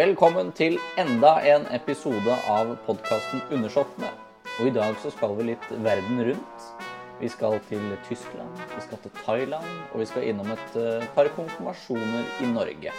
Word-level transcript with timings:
Velkommen 0.00 0.48
til 0.56 0.78
enda 0.96 1.34
en 1.44 1.66
episode 1.76 2.32
av 2.48 2.70
podkasten 2.86 3.42
Undersåttene. 3.52 4.08
Og 4.54 4.70
i 4.70 4.72
dag 4.72 4.94
så 5.02 5.10
skal 5.12 5.34
vi 5.36 5.50
litt 5.50 5.66
verden 5.84 6.22
rundt. 6.24 6.68
Vi 7.18 7.28
skal 7.28 7.58
til 7.68 7.82
Tyskland, 8.06 8.62
vi 8.70 8.80
skal 8.86 9.02
til 9.02 9.12
Thailand, 9.18 9.66
og 9.92 10.00
vi 10.00 10.06
skal 10.08 10.24
innom 10.30 10.48
et 10.54 10.78
eh, 10.80 11.04
par 11.12 11.28
konfirmasjoner 11.36 12.24
i 12.40 12.48
Norge. 12.48 12.94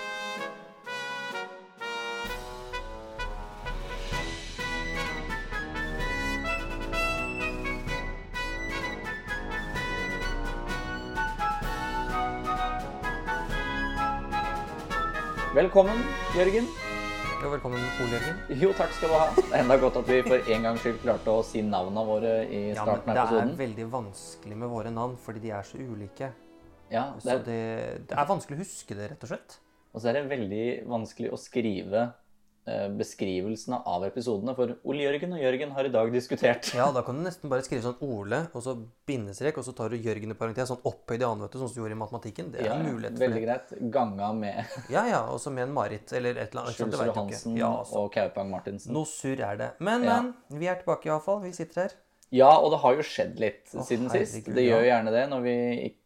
Velkommen, 15.58 16.06
Jørgen. 16.38 16.70
Jo, 17.42 17.50
velkommen, 17.50 17.82
Ole 18.04 18.18
Jørgen. 18.18 18.40
Jo, 18.62 18.70
takk 18.78 18.92
skal 18.94 19.10
du 19.10 19.16
ha. 19.18 19.26
Det 19.38 19.46
er 19.50 19.64
enda 19.64 19.78
godt 19.82 19.98
at 20.02 20.10
vi 20.12 20.20
for 20.28 20.52
en 20.54 20.66
gangs 20.68 20.84
skyld 20.84 21.00
klarte 21.02 21.34
å 21.34 21.42
si 21.46 21.64
navnene 21.66 22.04
våre 22.06 22.34
i 22.46 22.60
Ja, 22.76 22.84
men 22.86 23.02
starten 23.02 23.18
det 23.18 23.24
er 23.42 23.54
veldig 23.64 23.88
vanskelig 23.96 24.58
med 24.62 24.70
våre 24.72 24.92
navn, 24.94 25.16
fordi 25.22 25.42
de 25.48 25.54
er 25.58 25.66
så 25.66 25.80
ulike. 25.82 26.30
Ja, 26.92 27.08
det 27.16 27.24
Så 27.26 27.34
er, 27.34 27.44
det, 27.48 27.60
det 28.12 28.18
er 28.20 28.30
vanskelig 28.30 28.60
å 28.60 28.62
huske 28.62 28.98
det, 29.00 29.10
rett 29.14 29.26
og 29.26 29.32
slett. 29.34 29.58
og 29.92 30.02
så 30.04 30.12
er 30.12 30.20
det 30.20 30.24
veldig 30.30 30.66
vanskelig 30.92 31.32
å 31.34 31.40
skrive 31.40 32.04
beskrivelsene 32.66 33.80
av 33.90 34.04
episodene, 34.06 34.54
for 34.56 34.76
Ole 34.88 35.02
Jørgen 35.08 35.34
og 35.34 35.42
Jørgen 35.42 35.72
har 35.76 35.88
i 35.88 35.92
dag 35.94 36.12
diskutert. 36.14 36.70
Ja, 36.78 36.92
da 36.94 37.02
kan 37.06 37.18
du 37.18 37.24
nesten 37.26 37.50
bare 37.52 37.64
skrive 37.66 37.82
sånn 37.88 37.98
Ole, 38.06 38.44
og 38.54 38.62
så 38.66 38.76
bindestrek, 39.10 39.58
og 39.58 39.66
så 39.66 39.74
tar 39.76 39.90
du 39.90 39.98
Jørgen 39.98 40.32
i 40.34 40.38
parentes, 40.38 40.70
sånn 40.70 40.84
opphøyd 40.88 41.22
i 41.24 41.28
annen, 41.28 41.42
vet 41.48 41.56
du, 41.56 41.60
sånn 41.62 41.72
som 41.72 41.80
du 41.80 41.82
gjorde 41.84 41.98
i 41.98 42.02
matematikken. 42.04 42.52
Det 42.54 42.62
er 42.62 42.70
Ja, 42.70 42.78
mulighet 42.86 43.18
for 43.18 43.26
veldig 43.26 43.42
det. 43.42 43.48
greit. 43.48 43.92
Ganga 43.98 44.32
med 44.34 44.66
Ja, 44.96 45.06
ja, 45.10 45.24
og 45.32 45.40
så 45.42 45.52
med 45.52 45.68
en 45.68 45.74
Marit, 45.74 46.14
eller 46.14 46.38
et 46.38 46.54
eller 46.54 46.68
annet. 46.70 46.78
du 46.78 47.20
Hansen. 47.22 47.58
Ja, 47.58 47.72
altså. 47.82 47.98
og 48.06 48.14
Kaupang 48.14 48.50
Martinsen. 48.52 48.94
Noe 48.94 49.06
surr 49.10 49.40
er 49.42 49.58
det. 49.58 49.72
Men, 49.80 50.04
Ja. 50.04 50.22
men, 50.22 50.34
vi 50.60 50.68
er 50.68 50.76
tilbake 50.76 51.06
i 51.10 51.12
hvert 51.12 51.24
fall. 51.26 51.42
Vi 51.42 51.52
sitter 51.52 51.82
her. 51.88 51.92
Ja, 52.32 52.48
og 52.64 52.72
det 52.72 52.78
har 52.80 52.94
jo 52.96 53.04
skjedd 53.04 53.40
litt 53.44 53.66
Å, 53.76 53.84
siden 53.84 54.08
sist. 54.10 54.38
herregud, 54.38 54.56
Det 54.56 54.64
gjør 54.64 54.80
jo 54.86 54.88
gjerne 54.88 55.12
det 55.12 55.24
når 55.30 55.42
vi, 55.44 55.56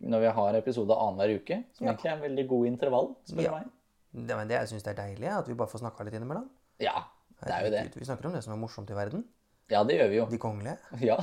når 0.09 0.19
vi 0.23 0.31
har 0.33 0.55
episode 0.57 0.95
annenhver 0.97 1.35
uke, 1.37 1.63
som 1.77 1.85
egentlig 1.85 2.09
er 2.09 2.15
en 2.15 2.23
veldig 2.23 2.45
god 2.49 2.65
intervall, 2.71 3.11
spør 3.29 3.43
du 3.43 3.51
meg. 3.51 3.67
Det, 4.15 4.35
men 4.37 4.47
det, 4.47 4.55
jeg 4.61 4.71
syns 4.71 4.85
det 4.85 4.93
er 4.93 4.99
deilig, 5.01 5.27
at 5.27 5.47
vi 5.49 5.57
bare 5.59 5.67
får 5.67 5.81
snakka 5.83 6.05
litt 6.07 6.15
innimellom. 6.15 6.45
Ja, 6.79 7.01
det 7.43 7.51
er 7.51 7.65
jo 7.65 7.71
det. 7.73 7.81
Vi 7.99 8.07
snakker 8.07 8.29
om 8.29 8.35
det 8.37 8.43
som 8.45 8.53
er 8.55 8.59
morsomt 8.61 8.91
i 8.91 8.95
verden. 8.95 9.25
Ja, 9.71 9.81
det 9.83 9.97
gjør 9.97 10.11
vi 10.11 10.19
jo. 10.21 10.27
De 10.31 10.39
kongelige. 10.39 10.77
Ja. 11.03 11.17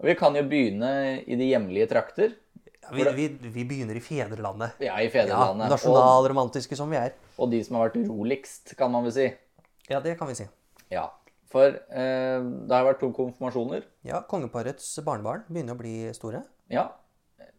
og 0.00 0.06
vi 0.10 0.14
kan 0.18 0.34
jo 0.38 0.42
begynne 0.50 0.90
i 1.22 1.38
de 1.38 1.50
hjemlige 1.52 1.90
trakter. 1.92 2.34
Ja, 2.80 2.90
vi, 2.96 3.04
vi, 3.14 3.26
vi 3.54 3.64
begynner 3.68 3.94
i 3.94 4.02
fedrelandet. 4.02 4.80
Ja, 4.82 4.96
i 4.98 5.10
fedrelandet. 5.12 5.68
Ja, 5.68 5.74
Nasjonalromantiske 5.76 6.78
som 6.78 6.90
vi 6.90 6.98
er. 6.98 7.14
og 7.38 7.52
de 7.52 7.60
som 7.62 7.78
har 7.78 7.90
vært 7.90 8.00
roligst, 8.08 8.74
kan 8.78 8.90
man 8.90 9.06
vel 9.06 9.14
si. 9.14 9.28
Ja, 9.90 10.00
det 10.02 10.16
kan 10.18 10.30
vi 10.30 10.38
si. 10.40 10.48
Ja. 10.90 11.06
For 11.50 11.66
eh, 11.66 12.38
det 12.40 12.74
har 12.74 12.86
vært 12.86 13.00
to 13.02 13.10
konfirmasjoner. 13.14 13.86
Ja, 14.06 14.22
Kongeparets 14.30 14.88
barnebarn 15.06 15.44
begynner 15.50 15.76
å 15.76 15.80
bli 15.80 15.94
store. 16.16 16.42
Ja. 16.70 16.88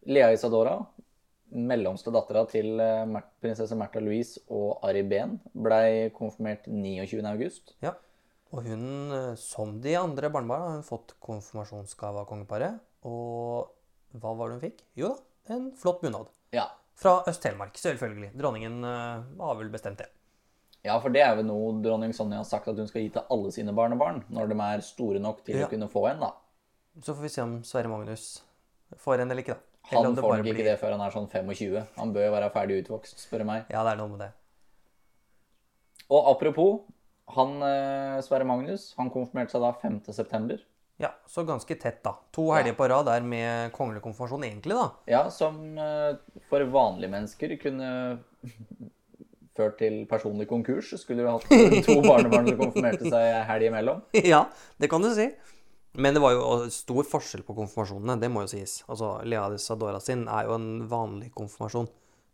Lea 0.09 0.31
Isadora, 0.33 0.77
mellomste 1.51 2.11
dattera 2.13 2.45
til 2.49 2.79
eh, 2.79 3.19
prinsesse 3.43 3.75
Märtha 3.77 4.01
Louise 4.03 4.39
og 4.51 4.79
Ari 4.87 5.03
Behn, 5.07 5.37
blei 5.53 6.09
konfirmert 6.15 6.67
29. 6.67 7.21
august. 7.31 7.75
Ja. 7.83 7.93
Og 8.51 8.65
hun, 8.67 8.85
eh, 9.15 9.33
som 9.39 9.77
de 9.83 9.95
andre 9.99 10.29
barnebarna, 10.33 10.67
har 10.71 10.79
hun 10.79 10.87
fått 10.87 11.13
konfirmasjonsgave 11.23 12.23
av 12.23 12.27
kongeparet. 12.29 12.79
Og 13.07 13.69
hva 14.19 14.33
var 14.37 14.49
det 14.51 14.57
hun 14.59 14.65
fikk? 14.69 14.81
Jo 14.99 15.13
da, 15.13 15.55
en 15.55 15.71
flott 15.79 16.01
bunad. 16.03 16.27
Ja. 16.53 16.67
Fra 17.01 17.23
Øst-Telemark, 17.27 17.77
selvfølgelig. 17.79 18.33
Dronningen 18.37 18.83
eh, 18.85 19.23
har 19.39 19.55
vel 19.57 19.71
bestemt 19.73 19.97
det. 20.03 20.09
ja, 20.83 20.95
for 20.99 21.13
det 21.13 21.21
er 21.21 21.35
vel 21.37 21.45
noe 21.45 21.75
dronning 21.81 22.11
Sonja 22.13 22.39
har 22.41 22.45
sagt 22.49 22.67
at 22.67 22.77
hun 22.77 22.87
skal 22.89 23.03
gi 23.03 23.09
til 23.13 23.23
alle 23.29 23.51
sine 23.53 23.73
barnebarn, 23.77 24.23
når 24.33 24.49
de 24.49 24.55
er 24.65 24.81
store 24.85 25.19
nok 25.21 25.43
til 25.45 25.59
Ja. 25.59 25.67
å 25.67 25.69
kunne 25.69 25.87
få 25.89 26.07
en, 26.11 26.19
da. 26.23 26.31
Så 27.01 27.13
får 27.15 27.21
vi 27.21 27.29
se 27.29 27.41
om 27.43 27.59
Sverre 27.63 27.87
Magnus 27.91 28.41
får 28.99 29.21
en 29.21 29.31
eller 29.31 29.43
ikke, 29.45 29.55
da. 29.55 29.70
Han 29.89 30.15
får 30.15 30.37
nok 30.37 30.45
ikke 30.45 30.55
blir- 30.55 30.69
det 30.69 30.79
før 30.79 30.91
han 30.95 31.01
er 31.01 31.11
sånn 31.11 31.27
25. 31.31 31.87
Han 31.97 32.13
bør 32.13 32.25
jo 32.27 32.31
være 32.31 32.51
ferdig 32.53 32.83
utvokst, 32.85 33.19
spør 33.25 33.43
meg. 33.45 33.65
Ja, 33.69 33.83
det 33.83 33.91
er 33.93 33.97
noe 33.97 34.07
med 34.13 34.19
det. 34.19 34.31
Og 36.11 36.27
apropos, 36.35 36.81
han 37.35 37.61
eh, 37.63 38.21
Sverre 38.21 38.45
Magnus, 38.47 38.93
han 38.97 39.09
konfirmerte 39.13 39.55
seg 39.55 39.61
da 39.63 39.71
5. 39.81 40.01
september. 40.13 40.59
Ja, 41.01 41.09
så 41.25 41.41
ganske 41.47 41.73
tett, 41.81 42.03
da. 42.05 42.13
To 42.35 42.51
helger 42.53 42.75
på 42.77 42.87
rad 42.91 43.07
der 43.09 43.21
med 43.25 43.71
kongelig 43.73 44.03
konfirmasjon, 44.03 44.43
egentlig, 44.45 44.75
da. 44.77 44.89
Ja, 45.09 45.23
som 45.33 45.77
eh, 45.79 46.15
for 46.49 46.61
vanlige 46.69 47.09
mennesker 47.09 47.55
kunne 47.63 48.19
ført 49.57 49.79
til 49.81 50.05
personlig 50.09 50.47
konkurs. 50.51 50.91
Skulle 51.01 51.23
du 51.25 51.31
hatt 51.31 51.47
to 51.87 51.97
barnebarn 52.05 52.47
som 52.51 52.59
konfirmerte 52.59 53.09
seg 53.09 53.31
helg 53.49 53.67
imellom. 53.71 54.03
ja, 54.33 54.43
det 54.79 54.91
kan 54.91 55.01
du 55.01 55.09
si. 55.15 55.31
Men 55.93 56.15
det 56.15 56.21
var 56.23 56.31
jo 56.37 56.69
stor 56.71 57.03
forskjell 57.03 57.43
på 57.43 57.55
konfirmasjonene, 57.57 58.19
det 58.21 58.29
må 58.31 58.45
jo 58.45 58.51
sies. 58.53 58.77
Altså, 58.87 59.17
Lea 59.27 59.49
Isadora 59.57 59.99
sin 59.99 60.27
er 60.31 60.47
jo 60.47 60.55
en 60.55 60.69
vanlig 60.87 61.33
konfirmasjon, 61.35 61.89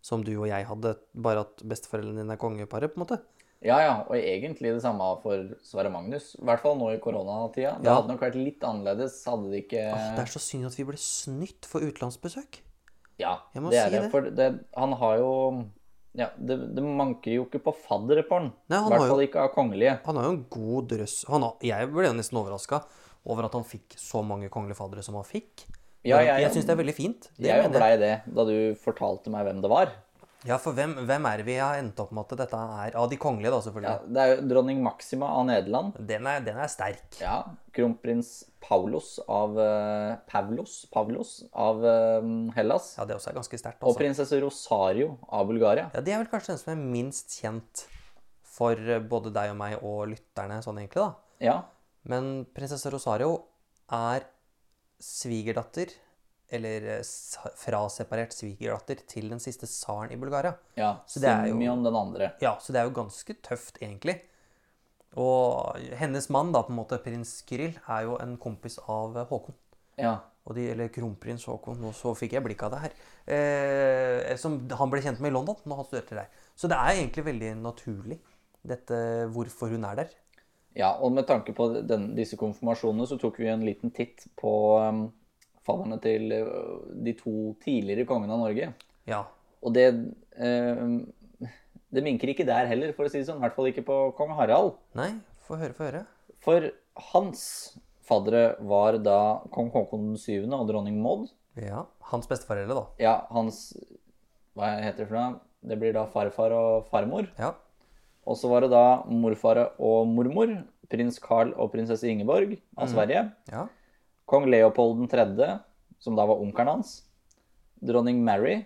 som 0.06 0.22
du 0.24 0.36
og 0.38 0.46
jeg 0.48 0.68
hadde, 0.70 0.94
bare 1.18 1.42
at 1.48 1.64
besteforeldrene 1.66 2.22
dine 2.22 2.36
er 2.38 2.42
kongeparet, 2.42 2.94
på 2.94 3.00
en 3.02 3.06
måte. 3.08 3.18
Ja, 3.66 3.80
ja, 3.82 3.94
og 4.06 4.14
egentlig 4.14 4.70
det 4.76 4.84
samme 4.84 5.02
for 5.24 5.48
Sverre 5.66 5.90
Magnus. 5.90 6.36
I 6.38 6.46
hvert 6.46 6.62
fall 6.62 6.76
nå 6.78 6.92
i 6.94 7.00
koronatida. 7.02 7.80
Det 7.82 7.90
Ja. 7.90 7.96
hadde 7.96 8.12
nok 8.14 8.22
vært 8.22 8.36
litt 8.38 8.62
annerledes 8.62 9.26
hadde 9.26 9.50
det 9.50 9.64
ikke 9.66 9.82
det 10.14 10.22
er 10.22 10.30
så 10.30 10.38
synd 10.40 10.68
at 10.68 10.76
vi 10.78 10.84
ble 10.86 10.98
snytt 11.02 11.66
for 11.66 11.82
utenlandsbesøk. 11.82 12.60
Ja, 13.18 13.40
Jeg 13.56 13.64
må 13.64 13.72
det 13.72 13.80
er 13.80 13.90
si 13.90 13.96
det. 13.96 14.02
det. 14.04 14.12
For 14.12 14.22
det, 14.30 14.66
han 14.78 14.94
har 14.94 15.18
jo 15.18 15.66
ja, 16.14 16.30
det, 16.38 16.76
det 16.76 16.84
manker 16.84 17.34
jo 17.34 17.46
ikke 17.46 17.64
på 17.66 17.74
faddere 17.76 18.22
på 18.30 18.38
han. 18.38 18.54
I 18.70 18.78
hvert 18.94 19.10
fall 19.10 19.26
ikke 19.26 19.42
av 19.42 19.52
kongelige. 19.56 20.00
Han 20.06 20.16
har 20.18 20.24
jo 20.26 20.30
en 20.38 20.46
god 20.50 20.88
drøss. 20.90 21.26
Han 21.28 21.42
har, 21.42 21.58
jeg 21.62 21.90
ble 21.92 22.14
nesten 22.14 22.38
overraska 22.38 22.84
over 23.26 23.46
at 23.46 23.54
han 23.54 23.64
fikk 23.64 23.96
så 23.98 24.24
mange 24.26 24.50
kongelige 24.50 24.78
fadere 24.78 25.04
som 25.04 25.16
han 25.16 25.24
fikk. 25.24 25.66
Ja, 26.06 26.20
jeg- 26.22 26.42
jeg 26.42 26.52
syns 26.52 26.66
det 26.66 26.70
er 26.78 26.84
veldig 26.84 26.96
fint. 26.96 27.30
Det 27.38 27.48
Jeg 27.50 27.72
blei 27.72 27.98
det 27.98 28.22
da 28.34 28.44
du 28.46 28.76
fortalte 28.76 29.28
meg 29.30 29.46
hvem 29.46 29.62
det 29.62 29.70
var. 29.70 29.92
Ja, 30.46 30.56
for 30.58 30.72
hvem, 30.72 30.94
hvem 31.08 31.26
er 31.26 31.42
vi 31.44 31.56
har 31.58 31.76
endt 31.82 31.98
opp 32.00 32.12
med 32.14 32.24
at 32.32 32.38
dette 32.38 32.54
er? 32.56 32.96
Av 32.96 33.10
de 33.10 33.18
kongelige, 33.18 33.50
da, 33.50 33.58
Ja, 33.58 33.62
selvfølgelig. 33.66 34.14
det 34.14 34.18
er 34.22 34.36
jo 34.36 34.48
dronning 34.48 34.84
Maxima 34.84 35.26
av 35.26 35.46
Nederland. 35.48 35.98
Den, 36.08 36.28
er, 36.28 36.40
den 36.46 36.56
er 36.56 36.68
sterk. 36.70 37.20
Ja, 37.20 37.44
Kronprins 37.74 38.46
Paulos 38.62 39.20
av 39.28 39.58
uh, 39.58 40.16
Pavlos, 40.30 40.86
Pavlos 40.94 41.44
av 41.54 41.84
uh, 41.84 42.52
Hellas. 42.56 42.96
Ja, 43.00 43.06
det 43.06 43.16
også 43.18 43.32
er 43.32 43.34
ganske 43.42 43.60
sterkt. 43.60 43.82
Og 43.82 43.90
Altså. 43.90 43.98
prinsesse 44.00 44.40
Rosario 44.42 45.18
av 45.28 45.48
Bulgaria. 45.48 45.90
Ja, 45.94 46.02
Det 46.02 46.14
er 46.14 46.24
vel 46.24 46.28
kanskje 46.32 46.54
den 46.54 46.58
som 46.60 46.74
er 46.74 46.82
minst 46.86 47.42
kjent 47.42 47.86
for 48.44 48.74
eh, 48.74 49.00
både 49.00 49.34
deg 49.34 49.52
og 49.52 49.58
meg 49.58 49.84
og 49.84 50.08
lytterne, 50.14 50.62
sånn 50.64 50.78
egentlig, 50.80 51.02
da. 51.04 51.14
Ja, 51.42 51.58
Men 52.08 52.46
prinsesse 52.56 52.90
Rosario 52.94 53.34
er 53.94 54.24
svigerdatter, 55.04 55.92
eller 56.50 56.86
eh, 56.98 57.04
fraseparert 57.60 58.32
svigerdatter, 58.36 59.02
til 59.12 59.28
den 59.34 59.42
siste 59.44 59.68
tsaren 59.68 60.14
i 60.16 60.20
Bulgaria. 60.20 60.56
ja. 60.80 60.94
Så 61.08 61.20
det 61.20 61.30
er 61.30 61.48
jo- 61.50 61.58
Simeon 61.58 61.84
den 61.84 61.96
andre. 61.96 62.32
Ja, 62.42 62.56
så 62.60 62.72
det 62.72 62.82
er 62.82 62.88
jo 62.90 62.96
ganske 63.04 63.36
tøft, 63.44 63.78
egentlig. 63.82 64.22
Og 65.18 65.76
hennes 65.98 66.30
mann, 66.30 66.52
da, 66.52 66.62
på 66.64 66.70
en 66.72 66.80
måte, 66.80 67.00
prins 67.04 67.42
Kirill, 67.48 67.76
er 67.90 68.04
jo 68.04 68.18
en 68.22 68.38
kompis 68.38 68.78
av 68.88 69.16
eh, 69.18 69.26
Håkon. 69.26 69.56
Ja. 69.98 70.20
Og 70.48 70.56
de, 70.56 70.70
eller 70.72 70.88
kronprins 70.94 71.44
Håkon, 71.50 71.80
nå 71.82 71.92
så 71.94 72.14
fikk 72.16 72.34
jeg 72.38 72.44
blikk 72.46 72.64
av 72.64 72.72
det 72.72 72.80
her. 72.86 72.94
Eh, 73.28 74.36
som 74.40 74.60
han 74.70 74.90
ble 74.94 75.02
kjent 75.04 75.20
med 75.20 75.32
i 75.32 75.36
London 75.36 75.58
når 75.66 75.82
han 75.82 75.86
studerte 75.90 76.16
der. 76.22 76.30
Så 76.56 76.70
det 76.72 76.78
er 76.78 76.94
egentlig 77.02 77.26
veldig 77.28 77.50
naturlig, 77.62 78.20
dette 78.68 78.96
hvorfor 79.34 79.70
hun 79.74 79.84
er 79.90 79.96
der. 80.04 80.10
Ja, 80.78 80.92
og 81.02 81.14
med 81.16 81.26
tanke 81.30 81.54
på 81.58 81.70
den, 81.90 82.12
disse 82.18 82.38
konfirmasjonene 82.40 83.08
så 83.10 83.18
tok 83.22 83.40
vi 83.42 83.50
en 83.52 83.66
liten 83.66 83.92
titt 83.96 84.28
på 84.40 84.52
um, 84.78 85.08
fadderne 85.68 85.98
til 86.04 86.32
eh, 86.36 86.52
de 87.08 87.14
to 87.18 87.34
tidligere 87.64 88.06
kongene 88.10 88.36
av 88.36 88.44
Norge. 88.46 88.70
Ja. 89.10 89.24
Og 89.66 89.74
det 89.76 89.88
eh, 89.90 90.84
Det 91.88 92.04
minker 92.04 92.30
ikke 92.30 92.46
der 92.46 92.68
heller, 92.68 92.92
for 92.94 93.08
å 93.08 93.10
si 93.12 93.22
det 93.22 93.28
sånn. 93.30 93.40
I 93.40 93.46
hvert 93.46 93.56
fall 93.56 93.70
ikke 93.72 93.86
på 93.88 93.98
kong 94.18 94.34
Harald. 94.38 94.76
Nei, 95.00 95.14
få 95.48 95.56
høre, 95.60 95.74
få 95.74 95.88
høre. 95.88 96.04
For 96.44 96.70
hans 97.14 97.42
faddere 98.08 98.58
var 98.68 99.00
da 99.04 99.20
kong 99.56 99.72
Haakon 99.74 100.10
7. 100.20 100.46
og 100.52 100.68
dronning 100.70 101.00
Maud. 101.04 101.30
Ja, 101.58 101.86
Hans 102.12 102.28
besteforeldre, 102.30 102.76
da. 102.76 102.84
Ja, 103.02 103.16
hans 103.34 103.72
Hva 104.56 104.76
heter 104.80 105.04
det 105.04 105.08
for 105.10 105.18
noe? 105.18 105.40
Det 105.68 105.78
blir 105.80 105.96
da 105.96 106.06
farfar 106.12 106.54
og 106.56 106.92
farmor. 106.92 107.32
Ja. 107.40 107.56
Og 108.28 108.38
så 108.38 108.52
var 108.52 108.64
det 108.64 108.70
da 108.76 109.04
morfar 109.08 109.60
og 109.80 110.08
mormor. 110.12 110.52
Prins 110.90 111.20
Carl 111.20 111.54
og 111.60 111.72
prinsesse 111.74 112.08
Ingeborg 112.08 112.58
av 112.78 112.88
Sverige. 112.92 113.32
ja. 113.52 113.68
Kong 114.28 114.46
Leopold 114.52 115.10
3., 115.10 115.60
som 116.00 116.16
da 116.16 116.26
var 116.28 116.36
onkelen 116.44 116.68
hans. 116.68 117.04
Dronning 117.82 118.24
Mary, 118.26 118.66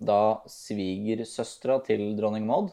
da 0.00 0.40
svigersøstera 0.48 1.76
til 1.84 2.16
dronning 2.16 2.46
Maud. 2.48 2.70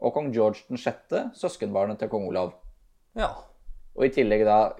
Og 0.00 0.12
kong 0.14 0.32
George 0.32 0.64
6., 0.76 1.32
søskenbarnet 1.36 1.98
til 2.00 2.08
kong 2.08 2.28
Olav. 2.28 2.54
ja. 3.16 3.30
Og 3.96 4.04
i 4.04 4.10
tillegg 4.12 4.42
da 4.44 4.74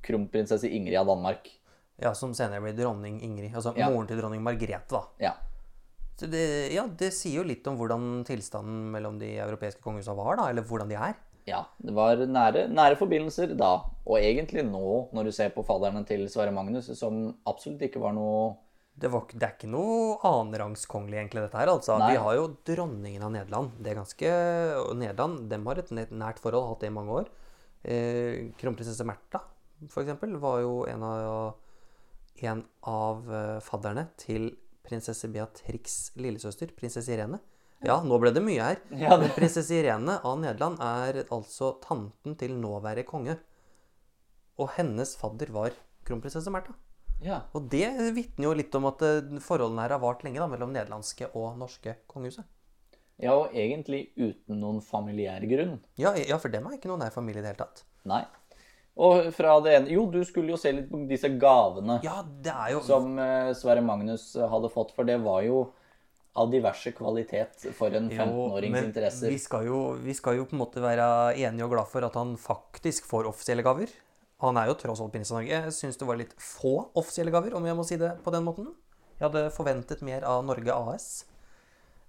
kronprinsesse 0.00 0.64
Ingrid 0.72 0.96
av 0.96 1.06
Danmark. 1.10 1.50
Ja, 2.00 2.14
Som 2.14 2.32
senere 2.32 2.62
blir 2.62 2.72
dronning 2.78 3.18
Ingrid. 3.22 3.52
Altså 3.54 3.74
Ja. 3.76 3.90
moren 3.90 4.06
til 4.08 4.16
dronning 4.18 4.40
Margrethe, 4.42 4.88
da. 4.88 5.02
Ja. 5.20 5.32
Så 6.16 6.26
det, 6.30 6.72
ja, 6.72 6.86
det 6.86 7.12
sier 7.12 7.42
jo 7.42 7.44
litt 7.44 7.66
om 7.66 7.76
hvordan 7.76 8.24
tilstanden 8.24 8.90
mellom 8.90 9.18
de 9.18 9.36
europeiske 9.36 9.82
kongehusene 9.82 10.16
var, 10.16 10.36
da, 10.36 10.48
eller 10.48 10.62
hvordan 10.62 10.88
de 10.88 10.94
er. 10.94 11.14
Ja, 11.48 11.64
det 11.82 11.94
var 11.94 12.20
nære, 12.22 12.68
nære 12.70 12.98
forbindelser 13.00 13.56
da, 13.58 13.72
og 14.06 14.18
egentlig 14.20 14.62
nå, 14.66 15.08
når 15.14 15.26
du 15.26 15.32
ser 15.34 15.50
på 15.54 15.64
fadderne 15.66 16.04
til 16.06 16.22
Sverre 16.30 16.54
Magnus, 16.54 16.92
som 16.98 17.24
absolutt 17.50 17.82
ikke 17.88 18.02
var 18.02 18.14
noe 18.14 18.52
Det, 18.94 19.08
var, 19.10 19.24
det 19.32 19.42
er 19.42 19.54
ikke 19.56 19.70
noe 19.72 20.18
annenrangskongelig, 20.28 21.18
egentlig, 21.18 21.46
dette 21.46 21.58
her. 21.58 21.72
altså. 21.72 21.96
Nei. 21.98 22.12
Vi 22.12 22.22
har 22.22 22.36
jo 22.36 22.48
dronningen 22.68 23.24
av 23.26 23.32
Nederland. 23.34 23.72
Det 23.80 23.90
er 23.90 23.98
ganske, 23.98 24.32
og 24.84 24.96
Nederland 25.00 25.48
dem 25.50 25.66
har 25.66 25.80
et 25.80 25.92
nært 26.12 26.42
forhold, 26.44 26.68
hatt 26.68 26.84
det 26.84 26.92
i 26.92 26.94
mange 26.94 27.16
år. 27.22 27.30
Eh, 27.82 28.52
Kronprinsesse 28.60 29.06
Märtha, 29.08 29.40
for 29.90 30.04
eksempel, 30.04 30.36
var 30.38 30.60
jo 30.62 30.74
en 30.86 31.02
av, 31.02 31.56
en 32.44 32.62
av 32.86 33.32
eh, 33.32 33.56
fadderne 33.64 34.06
til 34.20 34.52
prinsesse 34.86 35.26
Beatrix' 35.32 36.12
lillesøster, 36.20 36.70
prinsesse 36.76 37.10
Irene. 37.16 37.40
Ja, 37.84 37.96
nå 38.06 38.18
ble 38.22 38.30
det 38.34 38.42
mye 38.44 38.62
her. 38.62 38.76
Ja, 38.94 39.16
det- 39.18 39.32
prinsesse 39.34 39.74
Irene 39.74 40.20
av 40.24 40.38
Nederland 40.38 40.78
er 40.80 41.24
altså 41.34 41.72
tanten 41.82 42.36
til 42.38 42.54
nåværende 42.54 43.04
konge. 43.08 43.38
Og 44.58 44.68
hennes 44.76 45.16
fadder 45.18 45.50
var 45.50 45.70
kronprinsesse 46.06 46.50
Märtha. 46.52 46.74
Ja. 47.22 47.40
Og 47.54 47.68
det 47.70 47.86
vitner 48.16 48.48
jo 48.48 48.54
litt 48.58 48.74
om 48.74 48.86
at 48.90 49.02
eh, 49.06 49.20
forholdene 49.42 49.82
her 49.84 49.94
har 49.96 50.02
vart 50.02 50.22
lenge 50.26 50.40
da, 50.42 50.46
mellom 50.50 50.72
nederlandske 50.74 51.28
og 51.38 51.56
norske 51.58 51.96
kongehuset. 52.10 52.44
ja, 53.22 53.32
og 53.36 53.52
egentlig 53.54 54.08
uten 54.18 54.58
noen 54.58 54.80
familiær 54.82 55.44
grunn. 55.46 55.76
Ja, 55.96 56.14
ja, 56.18 56.38
for 56.42 56.48
dem 56.50 56.66
er 56.66 56.74
ikke 56.78 56.88
noen 56.90 57.04
nær 57.04 57.12
familie 57.14 57.38
i 57.38 57.42
det 57.44 57.52
hele 57.52 57.60
tatt. 57.64 57.84
Nei. 58.04 58.24
Og 58.98 59.28
fra 59.32 59.54
det 59.64 59.72
ene 59.76 59.88
Jo, 59.94 60.02
du 60.10 60.18
skulle 60.24 60.50
jo 60.52 60.56
se 60.60 60.72
litt 60.72 60.90
på 60.90 60.98
disse 61.08 61.30
gavene 61.40 61.94
Ja, 62.04 62.18
det 62.44 62.52
jo 62.74 62.80
som 62.84 63.14
eh, 63.18 63.52
Sverre 63.56 63.80
Magnus 63.80 64.34
hadde 64.36 64.68
fått, 64.68 64.90
for 64.92 65.04
det 65.08 65.16
var 65.22 65.40
jo 65.46 65.62
av 66.34 66.48
diverse 66.52 66.92
kvalitet 66.96 67.66
for 67.76 67.92
en 67.92 68.06
15-årings 68.10 68.78
interesser. 68.86 69.28
Vi 69.28 69.38
skal, 69.42 69.66
jo, 69.68 69.80
vi 70.00 70.14
skal 70.16 70.38
jo 70.38 70.46
på 70.48 70.56
en 70.56 70.62
måte 70.62 70.80
være 70.80 71.04
enige 71.36 71.66
og 71.66 71.74
glad 71.74 71.90
for 71.92 72.06
at 72.06 72.16
han 72.16 72.36
faktisk 72.40 73.04
får 73.10 73.28
offisielle 73.28 73.64
gaver. 73.66 73.92
Han 74.42 74.56
er 74.58 74.70
jo 74.70 74.78
tross 74.80 75.02
alt 75.04 75.12
prins 75.12 75.30
av 75.30 75.38
Norge. 75.42 75.58
Jeg 75.68 75.74
syns 75.76 76.00
det 76.00 76.08
var 76.08 76.18
litt 76.18 76.32
få 76.40 76.72
offisielle 76.98 77.30
gaver, 77.34 77.52
om 77.54 77.68
jeg 77.68 77.76
må 77.78 77.84
si 77.86 77.98
det 78.00 78.14
på 78.24 78.32
den 78.34 78.46
måten. 78.48 78.72
Jeg 79.18 79.28
hadde 79.28 79.44
forventet 79.54 80.00
mer 80.02 80.24
av 80.26 80.40
Norge 80.48 80.72
AS. 80.74 81.10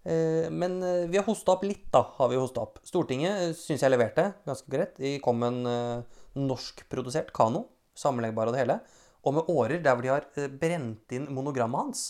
Eh, 0.08 0.48
Men 0.50 0.80
eh, 0.82 1.04
vi 1.12 1.20
har 1.20 1.28
hosta 1.28 1.54
opp 1.58 1.68
litt, 1.68 1.86
da. 1.94 2.06
har 2.18 2.32
vi 2.32 2.40
hosta 2.40 2.64
opp. 2.64 2.80
Stortinget 2.88 3.54
syns 3.60 3.84
jeg 3.84 3.92
leverte 3.94 4.32
ganske 4.48 4.72
greit. 4.72 4.96
De 4.98 5.18
kom 5.24 5.44
en 5.46 5.62
eh, 5.68 6.24
norskprodusert 6.40 7.32
kano, 7.36 7.68
sammenleggbar 8.00 8.50
og 8.50 8.56
det 8.56 8.64
hele. 8.64 8.80
Og 9.24 9.38
med 9.38 9.52
årer 9.52 9.84
der 9.84 9.96
hvor 9.96 10.08
de 10.08 10.12
har 10.16 10.26
eh, 10.40 10.48
brent 10.50 11.12
inn 11.16 11.28
monogrammet 11.36 11.86
hans. 11.86 12.08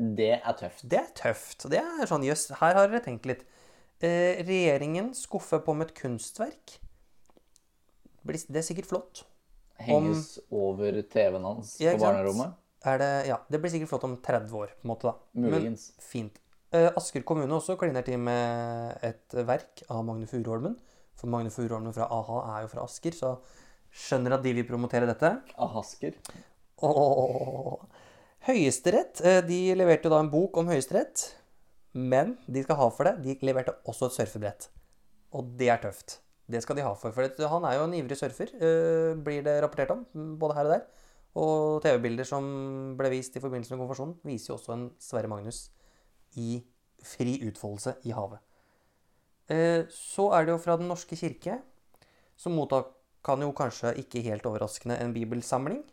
Det 0.00 0.30
er 0.38 0.54
tøft. 0.56 0.84
Det 0.88 0.98
er 0.98 1.08
tøft. 1.18 1.66
Det 1.72 1.80
er 1.80 2.08
sånn, 2.08 2.24
jøss, 2.24 2.46
her 2.60 2.76
har 2.78 2.88
dere 2.88 3.02
tenkt 3.04 3.26
litt. 3.28 3.42
Eh, 4.00 4.40
regjeringen 4.48 5.10
skuffer 5.16 5.60
på 5.64 5.74
med 5.76 5.90
et 5.90 5.98
kunstverk. 5.98 6.78
Det 8.24 8.56
er 8.56 8.64
sikkert 8.64 8.88
flott. 8.88 9.24
Henges 9.80 10.38
over 10.52 10.96
TV-en 11.08 11.44
hans 11.44 11.74
Ja, 11.80 11.92
på 11.96 12.04
barnerommet. 12.04 12.56
Er 12.88 13.00
det, 13.00 13.10
ja, 13.28 13.36
det 13.52 13.60
blir 13.60 13.72
sikkert 13.72 13.90
flott 13.92 14.06
om 14.08 14.16
30 14.24 14.56
år, 14.56 14.72
på 14.80 14.86
en 14.86 14.92
måte, 14.92 15.10
da. 15.10 15.40
Muligens. 15.40 15.90
Men 15.96 16.06
fint. 16.08 16.40
Eh, 16.72 16.88
Asker 16.96 17.24
kommune 17.26 17.52
også 17.56 17.76
kliner 17.80 18.04
til 18.06 18.20
med 18.22 19.00
et 19.04 19.36
verk 19.48 19.82
av 19.90 20.04
Magne 20.06 20.28
Furuholmen. 20.30 20.78
For 21.18 21.28
Magne 21.28 21.52
Furuholmen 21.52 21.92
fra 21.96 22.08
a-ha 22.08 22.40
er 22.54 22.64
jo 22.64 22.70
fra 22.72 22.86
Asker, 22.86 23.16
så 23.16 23.34
skjønner 23.90 24.38
at 24.38 24.44
de 24.46 24.54
vil 24.56 24.68
promotere 24.68 25.08
dette. 25.10 25.32
Av 25.60 25.74
Hasker. 25.76 26.16
Åh. 26.80 27.84
Høyesterett 28.46 29.20
eh, 29.26 29.42
de 29.44 29.60
leverte 29.76 30.08
jo 30.08 30.14
da 30.14 30.22
en 30.22 30.32
bok 30.32 30.56
om 30.60 30.70
Høyesterett. 30.72 31.26
Men 31.92 32.36
de 32.46 32.62
skal 32.64 32.78
ha 32.78 32.88
for 32.94 33.08
det. 33.08 33.18
De 33.24 33.36
leverte 33.46 33.74
også 33.90 34.08
et 34.08 34.16
surfebrett. 34.16 34.68
Og 35.36 35.52
det 35.58 35.68
er 35.72 35.82
tøft. 35.82 36.20
Det 36.50 36.62
skal 36.64 36.78
de 36.78 36.84
ha 36.86 36.92
for. 36.98 37.14
For 37.14 37.50
han 37.52 37.66
er 37.68 37.76
jo 37.76 37.86
en 37.86 37.94
ivrig 37.94 38.16
surfer, 38.18 38.50
eh, 38.58 39.12
blir 39.14 39.44
det 39.46 39.60
rapportert 39.62 39.92
om. 39.94 40.04
Både 40.38 40.56
her 40.56 40.66
og 40.66 40.74
der. 40.74 40.86
Og 41.40 41.82
TV-bilder 41.84 42.26
som 42.26 42.46
ble 42.98 43.10
vist 43.12 43.36
i 43.36 43.42
forbindelse 43.42 43.76
med 43.76 43.84
konfirmasjonen, 43.84 44.16
viser 44.26 44.50
jo 44.50 44.56
også 44.58 44.74
en 44.74 44.86
Sverre 44.98 45.30
Magnus 45.30 45.68
i 46.40 46.62
fri 47.06 47.36
utfoldelse 47.46 47.94
i 48.08 48.14
havet. 48.16 48.40
Eh, 49.48 49.84
Så 49.90 50.32
er 50.34 50.44
det 50.44 50.52
jo 50.56 50.58
fra 50.58 50.76
Den 50.76 50.88
norske 50.88 51.16
kirke, 51.16 51.60
som 52.36 52.52
mottak 52.52 52.90
kan 53.22 53.40
jo 53.40 53.52
kanskje 53.52 53.94
ikke 54.00 54.22
helt 54.22 54.46
overraskende 54.46 54.98
en 54.98 55.12
bibelsamling. 55.14 55.84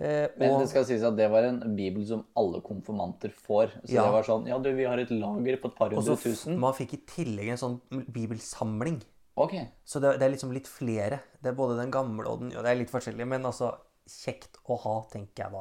Eh, 0.00 0.28
Men 0.40 0.54
det 0.62 0.68
skal 0.70 0.86
sies 0.88 1.02
at 1.04 1.16
det 1.18 1.26
var 1.30 1.44
en 1.44 1.58
bibel 1.76 2.06
som 2.08 2.22
alle 2.40 2.62
konfirmanter 2.64 3.32
får. 3.36 3.74
Så 3.84 3.92
Ja. 3.92 4.06
det 4.06 4.12
var 4.14 4.22
sånn 4.24 4.46
Ja, 4.48 4.56
du, 4.58 4.70
vi 4.74 4.84
har 4.88 4.96
et 4.98 5.10
lager 5.12 5.58
på 5.60 5.68
et 5.68 5.76
par 5.76 5.90
hundre 5.92 6.16
tusen. 6.16 6.56
man 6.58 6.72
fikk 6.72 6.94
i 6.96 7.00
tillegg 7.06 7.50
en 7.52 7.60
sånn 7.60 7.80
bibelsamling. 8.08 9.02
Ok. 9.36 9.54
Så 9.84 10.00
det, 10.00 10.14
det 10.18 10.26
er 10.26 10.32
liksom 10.34 10.52
litt 10.56 10.66
flere. 10.68 11.20
Det 11.42 11.50
er 11.52 11.56
både 11.58 11.76
den 11.78 11.90
gamle 11.92 12.26
og 12.28 12.40
den 12.40 12.50
ja, 12.52 12.62
Det 12.62 12.70
er 12.72 12.80
litt 12.80 12.90
forskjellig, 12.92 13.26
men 13.28 13.44
altså 13.44 13.74
Kjekt 14.10 14.56
å 14.66 14.74
ha, 14.82 14.94
tenker 15.12 15.44
jeg 15.44 15.52
da. 15.52 15.60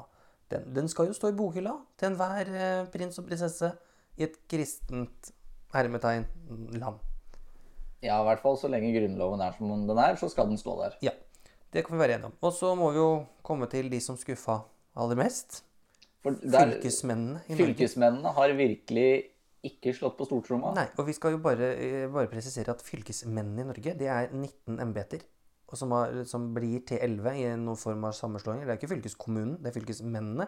Den, 0.49 0.73
den 0.73 0.87
skal 0.89 1.05
jo 1.05 1.13
stå 1.13 1.29
i 1.29 1.35
bokhylla 1.37 1.75
til 1.99 2.07
enhver 2.09 2.47
eh, 2.49 2.85
prins 2.89 3.19
og 3.21 3.27
prinsesse 3.27 3.69
i 4.17 4.23
et 4.25 4.39
kristent 4.49 5.29
hermetegn 5.75 6.25
land. 6.79 6.97
Ja, 8.01 8.21
i 8.21 8.25
hvert 8.25 8.41
fall 8.41 8.57
så 8.57 8.71
lenge 8.71 8.89
Grunnloven 8.95 9.43
er 9.43 9.53
som 9.57 9.85
den 9.85 9.97
er, 10.01 10.15
så 10.17 10.29
skal 10.31 10.47
den 10.49 10.57
stå 10.57 10.73
der. 10.81 10.95
Ja, 11.05 11.11
det 11.75 11.83
kan 11.85 11.93
vi 11.97 12.01
være 12.01 12.15
enige 12.17 12.31
om. 12.31 12.33
Og 12.41 12.53
så 12.57 12.71
må 12.79 12.89
vi 12.95 12.97
jo 12.97 13.09
komme 13.49 13.67
til 13.71 13.89
de 13.91 13.99
som 14.03 14.17
skuffa 14.19 14.61
aller 14.99 15.19
mest. 15.19 15.63
Der, 16.23 16.73
Fylkesmennene 16.75 17.41
i 17.47 17.53
Norge. 17.53 17.65
fylkesmennene 17.65 18.31
har 18.35 18.53
virkelig 18.57 19.09
ikke 19.65 19.93
slått 19.95 20.17
på 20.19 20.27
stortromma. 20.27 20.71
Nei, 20.75 20.85
og 20.99 21.07
vi 21.07 21.15
skal 21.15 21.35
jo 21.35 21.41
bare, 21.43 21.73
eh, 21.75 22.07
bare 22.11 22.31
presisere 22.31 22.71
at 22.75 22.83
fylkesmennene 22.83 23.63
i 23.63 23.67
Norge, 23.67 23.93
det 23.99 24.07
er 24.07 24.31
19 24.31 24.79
embeter. 24.83 25.23
Og 25.69 25.77
som, 25.77 25.91
har, 25.93 26.23
som 26.25 26.47
blir 26.53 26.81
til 26.87 26.97
11 26.97 27.35
i 27.37 27.45
noen 27.59 27.77
form 27.77 28.07
av 28.09 28.15
sammenslåinger. 28.17 28.65
Det 28.65 28.73
er 28.73 28.79
ikke 28.79 28.93
fylkeskommunen, 28.95 29.57
det 29.61 29.69
er 29.69 29.77
fylkesmennene. 29.77 30.47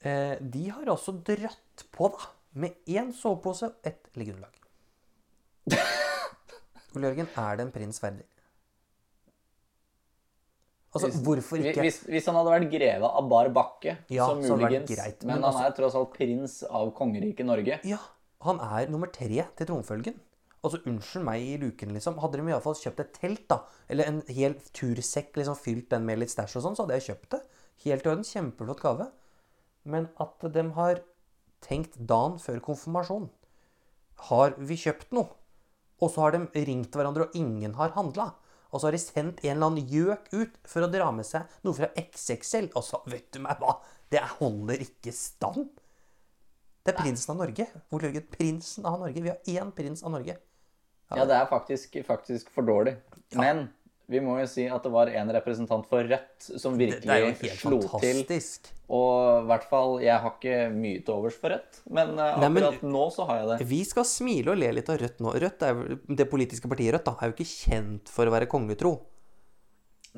Eh, 0.00 0.36
de 0.40 0.64
har 0.72 0.88
altså 0.88 1.12
dratt 1.12 1.84
på, 1.92 2.08
da, 2.14 2.30
med 2.62 2.78
én 2.88 3.12
sovepose 3.14 3.68
og 3.68 3.86
ett 3.86 4.08
liggeunderlag. 4.16 4.56
Ole 6.96 7.10
Jørgen, 7.10 7.28
er 7.36 7.58
det 7.58 7.66
en 7.66 7.74
prins 7.74 8.00
verdig? 8.02 8.24
Altså, 10.92 11.06
Hvis- 11.08 11.22
hvorfor 11.22 11.56
ikke? 11.62 11.80
Hvis, 11.84 12.00
hvis 12.04 12.26
han 12.26 12.34
hadde 12.34 12.50
vært 12.50 12.70
greve 12.72 13.04
av 13.06 13.28
bar 13.30 13.48
bakke, 13.54 13.96
Ja, 14.10 14.26
så 14.26 14.34
muligens. 14.58 14.90
greit, 14.90 15.22
men, 15.22 15.34
men 15.40 15.42
han 15.42 15.52
altså- 15.52 15.66
er 15.66 15.70
tross 15.76 15.94
alt 15.94 16.12
prins 16.14 16.62
av 16.68 16.92
kongeriket 16.94 17.46
Norge. 17.46 17.78
Ja, 17.84 17.98
han 18.42 18.58
er 18.58 18.88
nummer 18.90 19.06
tre 19.06 19.46
til 19.56 19.66
tronfølgen. 19.66 20.18
Altså, 20.64 20.82
unnskyld 20.84 21.24
meg 21.24 21.40
i 21.40 21.56
luken, 21.56 21.92
liksom. 21.94 22.18
Hadde 22.18 22.36
de 22.36 22.42
iallfall 22.50 22.74
kjøpt 22.74 23.00
et 23.00 23.12
telt, 23.14 23.46
da, 23.48 23.60
eller 23.88 24.04
en 24.04 24.22
hel 24.28 24.54
tursekk, 24.74 25.32
liksom 25.36 25.56
fylt 25.56 25.88
den 25.88 26.04
med 26.04 26.18
litt 26.18 26.28
stæsj 26.28 26.56
og 26.56 26.62
sånn, 26.64 26.76
så 26.76 26.84
hadde 26.86 26.98
jeg 27.00 27.16
kjøpt 27.16 27.30
det. 27.30 27.40
Helt 27.84 28.04
i 28.04 28.10
orden. 28.10 28.24
Kjempeflott 28.24 28.80
gave. 28.80 29.10
Men 29.84 30.10
at 30.20 30.38
de 30.52 30.70
har 30.72 31.00
tenkt 31.62 31.96
dagen 32.04 32.38
før 32.38 32.60
konfirmasjon 32.60 33.30
Har 34.28 34.50
vi 34.58 34.74
kjøpt 34.76 35.12
noe? 35.12 35.28
Og 36.02 36.10
så 36.10 36.16
har 36.20 36.32
de 36.32 36.40
ringt 36.66 36.90
hverandre, 36.92 37.28
og 37.28 37.32
ingen 37.34 37.72
har 37.74 37.90
handla. 37.90 38.34
Og 38.70 38.78
så 38.78 38.86
har 38.88 38.94
de 38.94 39.02
sendt 39.02 39.42
en 39.44 39.52
eller 39.56 39.70
annen 39.70 39.90
gjøk 39.90 40.30
ut 40.32 40.58
for 40.68 40.86
å 40.86 40.90
dra 40.90 41.10
med 41.14 41.26
seg 41.26 41.60
noe 41.66 41.76
fra 41.76 41.90
XXL. 41.98 42.70
Og 42.78 42.86
så, 42.86 43.02
vet 43.10 43.28
du 43.34 43.40
meg 43.44 43.58
hva, 43.62 43.78
det 44.10 44.22
holder 44.38 44.84
ikke 44.84 45.14
stand. 45.14 45.68
Det 46.80 46.94
er 46.94 47.02
prinsen 47.02 47.34
av 47.34 47.42
Norge. 47.42 47.66
Hvor 47.90 48.04
ligger 48.04 48.24
prinsen 48.30 48.86
av 48.88 49.00
Norge? 49.02 49.24
Vi 49.24 49.32
har 49.32 49.52
én 49.60 49.74
prins 49.74 50.04
av 50.06 50.14
Norge. 50.14 50.38
Ja, 51.10 51.26
det 51.26 51.34
er 51.34 51.50
faktisk, 51.50 51.98
faktisk 52.06 52.50
for 52.54 52.66
dårlig. 52.66 52.94
Men 53.34 53.66
vi 54.10 54.20
må 54.24 54.34
jo 54.40 54.46
si 54.50 54.64
at 54.66 54.82
det 54.82 54.90
var 54.90 55.10
en 55.14 55.30
representant 55.36 55.86
for 55.86 56.06
Rødt 56.10 56.48
som 56.58 56.74
virkelig 56.78 57.14
helt 57.14 57.60
fantastisk. 57.60 58.66
til. 58.66 58.76
Og 58.90 59.44
i 59.44 59.46
hvert 59.46 59.66
fall, 59.70 59.92
jeg 60.02 60.18
har 60.24 60.32
ikke 60.34 60.56
mye 60.74 61.02
til 61.06 61.14
overs 61.14 61.36
for 61.38 61.54
Rødt, 61.54 61.78
men 61.94 62.16
akkurat 62.18 62.80
Nei, 62.82 62.90
nå 62.90 63.04
så 63.14 63.26
har 63.28 63.38
jeg 63.38 63.50
det. 63.52 63.68
Vi 63.70 63.80
skal 63.86 64.08
smile 64.10 64.50
og 64.54 64.58
le 64.58 64.72
litt 64.80 64.90
av 64.90 64.98
Rødt 64.98 65.22
nå. 65.22 65.36
Rødt 65.44 65.66
er 65.68 65.82
Det 66.08 66.26
politiske 66.32 66.70
partiet 66.70 66.96
Rødt 66.96 67.06
da, 67.06 67.14
er 67.20 67.30
jo 67.30 67.38
ikke 67.38 67.50
kjent 67.52 68.10
for 68.10 68.26
å 68.26 68.34
være 68.34 68.50
kongetro. 68.50 68.96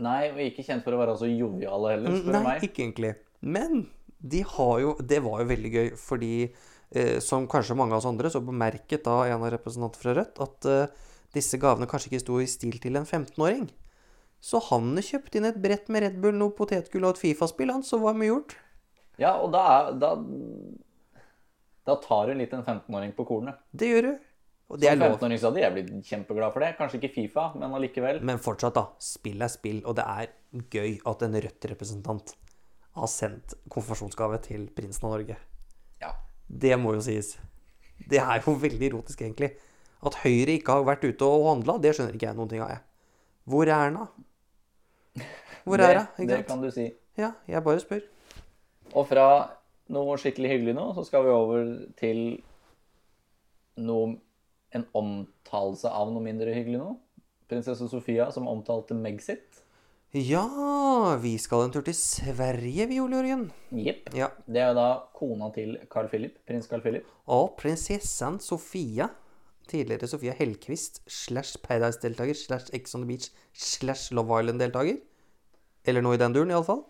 Nei, 0.00 0.30
og 0.32 0.40
ikke 0.40 0.64
kjent 0.64 0.86
for 0.86 0.96
å 0.96 1.02
være 1.02 1.18
så 1.20 1.28
joviale 1.28 1.96
heller, 1.98 2.16
spør 2.16 2.38
du 2.38 2.48
Nei, 2.48 2.56
ikke 2.64 2.86
egentlig. 2.86 3.14
Men 3.44 3.84
de 4.22 4.44
har 4.54 4.76
jo 4.80 4.96
Det 5.04 5.20
var 5.20 5.42
jo 5.42 5.50
veldig 5.52 5.72
gøy, 5.76 5.88
fordi 6.00 6.34
eh, 6.48 7.18
som 7.20 7.44
kanskje 7.50 7.76
mange 7.76 7.92
av 7.92 8.00
oss 8.00 8.08
andre, 8.08 8.32
så 8.32 8.40
bemerket 8.40 9.04
da 9.04 9.26
en 9.26 9.42
av 9.42 9.52
representantene 9.52 10.00
fra 10.00 10.16
Rødt 10.22 10.40
at 10.48 10.72
eh, 10.72 11.08
disse 11.36 11.60
gavene 11.60 11.88
kanskje 11.88 12.12
ikke 12.12 12.24
sto 12.24 12.40
i 12.40 12.48
stil 12.48 12.80
til 12.80 12.96
en 12.96 13.08
15-åring. 13.08 13.68
Så 14.42 14.58
han 14.72 14.96
kjøpte 14.98 15.38
inn 15.38 15.46
et 15.46 15.60
brett 15.62 15.86
med 15.92 16.02
Red 16.02 16.18
Bull, 16.22 16.34
noe 16.34 16.50
potetgull 16.56 17.06
og 17.06 17.14
et 17.14 17.22
Fifa-spill, 17.22 17.70
han, 17.70 17.84
så 17.86 18.00
var 18.02 18.16
mye 18.18 18.32
gjort. 18.32 18.56
Ja, 19.20 19.36
og 19.38 19.52
da, 19.54 19.62
er, 19.70 19.92
da, 20.02 20.10
da 21.86 21.96
tar 22.02 22.32
du 22.32 22.40
litt 22.40 22.54
en 22.56 22.64
15-åring 22.64 23.14
på 23.14 23.26
kornet. 23.28 23.60
Det 23.70 23.92
gjør 23.92 24.08
du. 24.08 24.12
Og 24.72 24.80
det 24.80 24.88
Som 24.88 25.04
15-åring 25.04 25.38
så 25.38 25.50
hadde 25.50 25.62
jeg 25.62 25.74
blitt 25.76 26.08
kjempeglad 26.08 26.54
for 26.54 26.64
det. 26.64 26.72
Kanskje 26.78 26.98
ikke 26.98 27.12
Fifa, 27.14 27.46
men 27.60 27.76
allikevel. 27.76 28.18
Men 28.24 28.40
fortsatt, 28.42 28.74
da. 28.78 28.86
Spill 29.04 29.44
er 29.44 29.52
spill, 29.52 29.82
og 29.86 29.98
det 30.00 30.06
er 30.08 30.32
gøy 30.72 30.96
at 31.12 31.22
en 31.26 31.38
Rødt-representant 31.44 32.34
har 32.98 33.08
sendt 33.08 33.54
konfirmasjonsgave 33.72 34.40
til 34.44 34.66
prinsen 34.74 35.06
av 35.06 35.14
Norge. 35.14 35.36
Ja. 36.02 36.14
Det 36.48 36.74
må 36.80 36.96
jo 36.96 37.04
sies. 37.04 37.36
Det 38.10 38.18
er 38.18 38.42
jo 38.42 38.56
veldig 38.58 38.88
erotisk, 38.90 39.22
egentlig. 39.22 39.52
At 40.02 40.18
Høyre 40.24 40.56
ikke 40.56 40.80
har 40.80 40.88
vært 40.88 41.06
ute 41.06 41.28
og 41.28 41.46
handla, 41.52 41.78
det 41.78 41.94
skjønner 41.94 42.18
ikke 42.18 42.32
jeg 42.32 42.40
noen 42.40 42.50
ting 42.50 42.64
av, 42.64 42.72
jeg. 42.74 42.82
Hvor 43.52 43.68
er 43.68 43.76
Erna? 43.76 44.08
Hvor 45.64 45.82
er 45.82 45.98
hun? 45.98 46.28
det, 46.28 46.28
det 46.28 46.46
kan 46.48 46.62
du 46.62 46.70
si. 46.74 46.88
Ja, 47.18 47.32
jeg 47.48 47.64
bare 47.64 47.82
spør. 47.82 48.02
Og 48.92 49.06
fra 49.08 49.26
noe 49.92 50.16
skikkelig 50.20 50.50
hyggelig 50.54 50.74
nå, 50.76 50.88
så 50.96 51.04
skal 51.06 51.26
vi 51.26 51.34
over 51.34 51.72
til 52.00 52.22
noe 53.80 54.18
En 54.72 54.86
omtalelse 54.96 55.90
av 55.92 56.08
noe 56.08 56.24
mindre 56.24 56.48
hyggelig 56.56 56.78
nå. 56.80 56.94
Prinsesse 57.44 57.84
Sofia 57.92 58.30
som 58.32 58.46
omtalte 58.48 58.96
Megxit. 58.96 59.58
Ja, 60.16 60.46
vi 61.20 61.34
skal 61.40 61.66
en 61.66 61.74
tur 61.74 61.84
til 61.84 61.96
Sverige, 61.96 62.86
vi, 62.88 62.98
Ole 63.00 63.18
Jørgen. 63.18 63.42
Jepp. 63.76 64.08
Ja. 64.16 64.30
Det 64.48 64.60
er 64.60 64.70
jo 64.70 64.78
da 64.78 64.86
kona 65.16 65.50
til 65.52 65.74
Carl 65.92 66.08
Philip, 66.08 66.38
prins 66.48 66.68
Carl 66.68 66.80
Philip. 66.84 67.04
Og 67.32 67.52
prinsessen 67.60 68.40
Sofia, 68.40 69.10
tidligere 69.72 70.08
Sofia 70.10 70.34
Hellquist, 70.38 71.00
slash 71.10 71.56
Paradise-deltaker, 71.64 72.36
slash 72.38 72.70
Ex 72.76 72.94
on 72.94 73.02
the 73.04 73.08
Beach, 73.10 73.30
slash 73.52 74.12
Love 74.14 74.30
Island-deltaker. 74.42 75.00
Eller 75.88 76.04
noe 76.04 76.14
i 76.14 76.20
den 76.20 76.34
duren, 76.36 76.52
iallfall. 76.54 76.84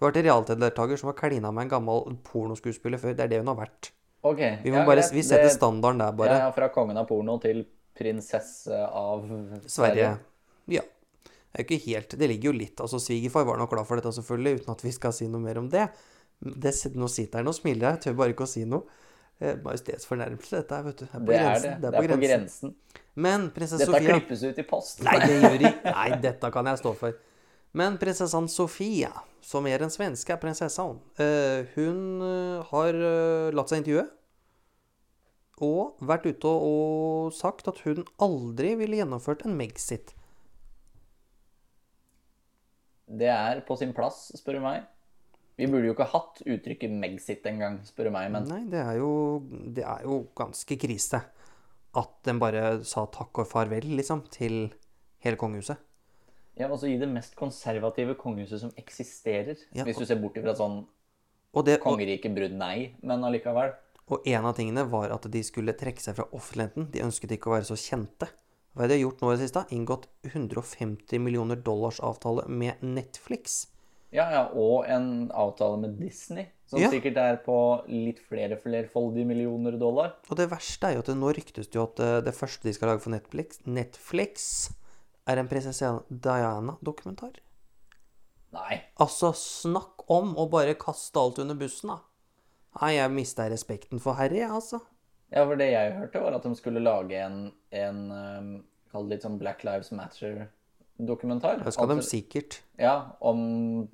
Hun 0.00 0.06
har 0.06 0.12
vært 0.14 0.24
reality-deltaker 0.24 0.96
som 1.00 1.10
har 1.10 1.18
klina 1.18 1.50
med 1.52 1.66
en 1.66 1.72
gammel 1.74 2.14
pornoskuespiller 2.24 3.00
før. 3.02 3.16
Det 3.18 3.26
er 3.26 3.32
det 3.34 3.42
hun 3.42 3.50
har 3.52 3.58
vært. 3.66 3.90
Okay, 4.24 4.58
Vi 4.64 4.72
må 4.72 4.80
ja, 4.82 4.86
bare, 4.88 5.04
vi 5.12 5.22
setter 5.24 5.48
Det- 5.48 5.56
standarden 5.58 5.98
der, 6.00 6.12
bare. 6.16 6.38
Ja, 6.46 6.50
fra 6.52 6.68
kongen 6.72 6.96
av 7.00 7.06
porno 7.08 7.38
til 7.40 7.66
prinsesse 7.96 8.72
av 8.72 9.24
Sverige. 9.66 10.14
Ja. 10.68 10.82
Det 11.50 11.58
er 11.58 11.64
jo 11.64 11.66
ikke 11.66 11.84
helt 11.88 12.12
Det 12.14 12.28
ligger 12.30 12.52
jo 12.52 12.58
litt 12.60 12.78
Altså, 12.80 13.00
svigerfar 13.02 13.44
var 13.44 13.58
nok 13.58 13.70
glad 13.72 13.86
for 13.88 13.96
dette, 13.98 14.12
selvfølgelig, 14.14 14.60
uten 14.60 14.70
at 14.70 14.84
vi 14.84 14.92
skal 14.94 15.12
si 15.12 15.26
noe 15.26 15.40
mer 15.40 15.58
om 15.58 15.68
det. 15.68 15.88
det 16.40 16.72
nå 16.94 17.08
sitter 17.10 17.38
han 17.40 17.48
og 17.48 17.54
smiler, 17.56 17.96
jeg 17.96 18.00
tør 18.04 18.16
bare 18.16 18.32
ikke 18.32 18.46
å 18.46 18.48
si 18.48 18.64
noe. 18.64 18.84
Eh, 19.40 19.56
Majestetsfornærmelse, 19.64 20.56
dette 20.56 20.76
her, 20.76 20.82
vet 20.84 20.98
du. 21.00 21.06
er 21.06 21.18
på 21.18 21.26
Det 21.26 21.36
er 21.38 21.46
grensen. 21.46 21.70
det. 21.80 21.90
Det 21.90 22.00
er 22.04 22.14
på 22.14 22.20
grensen. 22.20 22.74
Men 23.14 23.48
prinsesse 23.56 23.86
Dette 23.86 24.04
klippes 24.04 24.42
ut 24.44 24.58
i 24.60 24.66
post. 24.68 25.02
Nei, 25.06 25.16
det 25.24 25.40
gjør 25.40 25.64
ikke 25.64 25.92
Nei, 25.96 26.08
dette 26.20 26.50
kan 26.52 26.68
jeg 26.68 26.80
stå 26.82 26.92
for. 27.00 27.18
Men 27.80 27.96
prinsessan 28.02 28.48
Sofia, 28.50 29.12
som 29.40 29.66
er 29.70 29.78
den 29.78 29.92
svenske 29.92 30.36
eh, 30.36 31.66
hun 31.76 32.22
eh, 32.26 32.64
har 32.70 32.94
eh, 32.94 33.50
latt 33.54 33.70
seg 33.70 33.80
intervjue. 33.80 34.08
Og 35.60 36.00
vært 36.00 36.26
ute 36.26 36.48
og 36.48 37.32
sagt 37.36 37.68
at 37.68 37.80
hun 37.84 38.04
aldri 38.18 38.74
ville 38.80 38.96
gjennomført 38.96 39.44
en 39.44 39.56
Megxit. 39.56 40.14
Det 43.10 43.28
er 43.28 43.60
på 43.66 43.76
sin 43.76 43.92
plass, 43.92 44.30
spør 44.38 44.58
du 44.58 44.64
meg. 44.64 44.84
Vi 45.60 45.68
burde 45.68 45.90
jo 45.90 45.92
ikke 45.92 46.08
hatt 46.08 46.40
uttrykket 46.46 46.92
Megxit 46.96 47.44
engang, 47.50 47.80
spør 47.84 48.08
du 48.08 48.14
meg. 48.14 48.30
Men 48.32 48.48
Nei, 48.48 48.62
det 48.72 48.80
er 48.80 48.96
jo, 48.96 49.10
det 49.76 49.84
er 49.84 50.06
jo 50.08 50.22
ganske 50.38 50.78
krise 50.80 51.20
at 52.00 52.12
den 52.24 52.38
bare 52.40 52.78
sa 52.86 53.02
takk 53.12 53.42
og 53.42 53.48
farvel, 53.50 53.88
liksom, 53.98 54.22
til 54.32 54.68
hele 55.26 55.36
kongehuset. 55.36 55.76
ja, 56.56 56.68
altså 56.68 56.86
i 56.88 56.96
det 57.00 57.08
mest 57.10 57.34
konservative 57.36 58.14
kongehuset 58.20 58.60
som 58.62 58.72
eksisterer. 58.78 59.58
Ja, 59.74 59.84
Hvis 59.84 59.98
du 60.00 60.06
ser 60.06 60.20
bort 60.22 60.36
ifra 60.38 60.54
sånn 60.56 60.84
Og, 61.52 61.64
det, 61.66 61.80
og, 61.80 61.86
kongeriket 61.88 62.32
Brunei, 62.36 62.94
men 63.02 63.24
allikevel. 63.26 63.72
og 64.10 64.26
en 64.26 64.46
av 64.46 64.54
tingene 64.56 64.84
var 64.88 65.10
at 65.10 65.26
de 65.30 65.42
skulle 65.42 65.74
trekke 65.74 66.00
seg 66.02 66.16
fra 66.16 66.28
offentligheten. 66.32 66.88
De 66.94 67.02
ønsket 67.02 67.32
ikke 67.36 67.50
å 67.50 67.56
være 67.58 67.68
så 67.68 67.76
kjente. 67.78 68.28
Hva 68.74 68.86
de 68.86 68.94
har 68.94 69.02
gjort 69.02 69.20
nå 69.20 69.32
i 69.32 69.36
det 69.36 69.44
siste? 69.48 69.64
Inngått 69.74 70.06
150 70.30 71.18
millioner 71.18 71.58
dollars 71.58 71.98
avtale 72.00 72.46
med 72.46 72.78
Netflix. 72.86 73.66
Ja, 74.10 74.24
ja, 74.34 74.40
og 74.58 74.88
en 74.90 75.30
avtale 75.30 75.78
med 75.78 75.98
Disney, 76.00 76.48
som 76.66 76.80
Ja. 76.80 76.88
sikkert 76.90 77.16
er 77.16 77.36
på 77.44 77.56
litt 77.86 78.18
flere 78.18 78.56
flerfoldige 78.58 79.26
millioner 79.26 79.78
dollar. 79.78 80.16
Og 80.28 80.36
det 80.36 80.48
verste 80.50 80.88
er 80.88 80.94
jo 80.94 81.04
at 81.04 81.06
det, 81.06 81.16
nå 81.16 81.30
ryktes 81.36 81.68
det 81.70 81.78
jo 81.78 81.84
at 81.84 82.00
eh, 82.00 82.20
det 82.26 82.34
første 82.34 82.66
de 82.66 82.74
skal 82.74 82.88
lage 82.90 83.04
for 83.04 83.14
Netflix, 83.14 83.60
Netflix 83.66 84.72
er 85.30 85.38
en 85.38 85.48
prinsesse 85.48 85.92
Diana-dokumentar. 86.10 87.38
Nei. 88.52 88.80
Altså, 88.98 89.30
snakk 89.32 90.08
om 90.10 90.34
å 90.34 90.48
bare 90.50 90.74
kaste 90.74 91.20
alt 91.20 91.38
under 91.38 91.54
bussen, 91.54 91.92
da. 91.94 92.00
Nei, 92.80 92.96
jeg 92.96 93.10
mista 93.14 93.46
respekten 93.50 94.02
for 94.02 94.18
Harry, 94.18 94.40
jeg, 94.42 94.50
altså. 94.50 94.80
Ja, 95.30 95.44
for 95.44 95.54
det 95.54 95.70
jeg 95.70 95.94
hørte, 95.94 96.22
var 96.22 96.34
at 96.34 96.42
de 96.46 96.54
skulle 96.58 96.82
lage 96.82 97.14
en, 97.14 97.52
en 97.70 98.00
um, 98.10 98.50
Kall 98.90 99.06
det 99.06 99.20
litt 99.20 99.22
sånn 99.22 99.38
Black 99.38 99.62
Lives 99.62 99.92
Matter-dokumentar. 101.00 101.64
Det 101.64 101.72
skal 101.74 101.88
de 101.88 101.94
Altså, 101.96 102.10
sikkert. 102.10 102.60
Ja, 102.78 103.12
om 103.20 103.88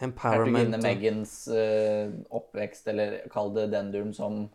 hertuginne 0.00 0.76
og- 0.78 0.82
Megans 0.82 1.48
uh, 1.48 2.12
oppvekst, 2.30 2.86
eller 2.88 3.28
kall 3.30 3.52
det 3.54 3.70
den 3.72 3.90
duren 3.92 4.14
som 4.14 4.48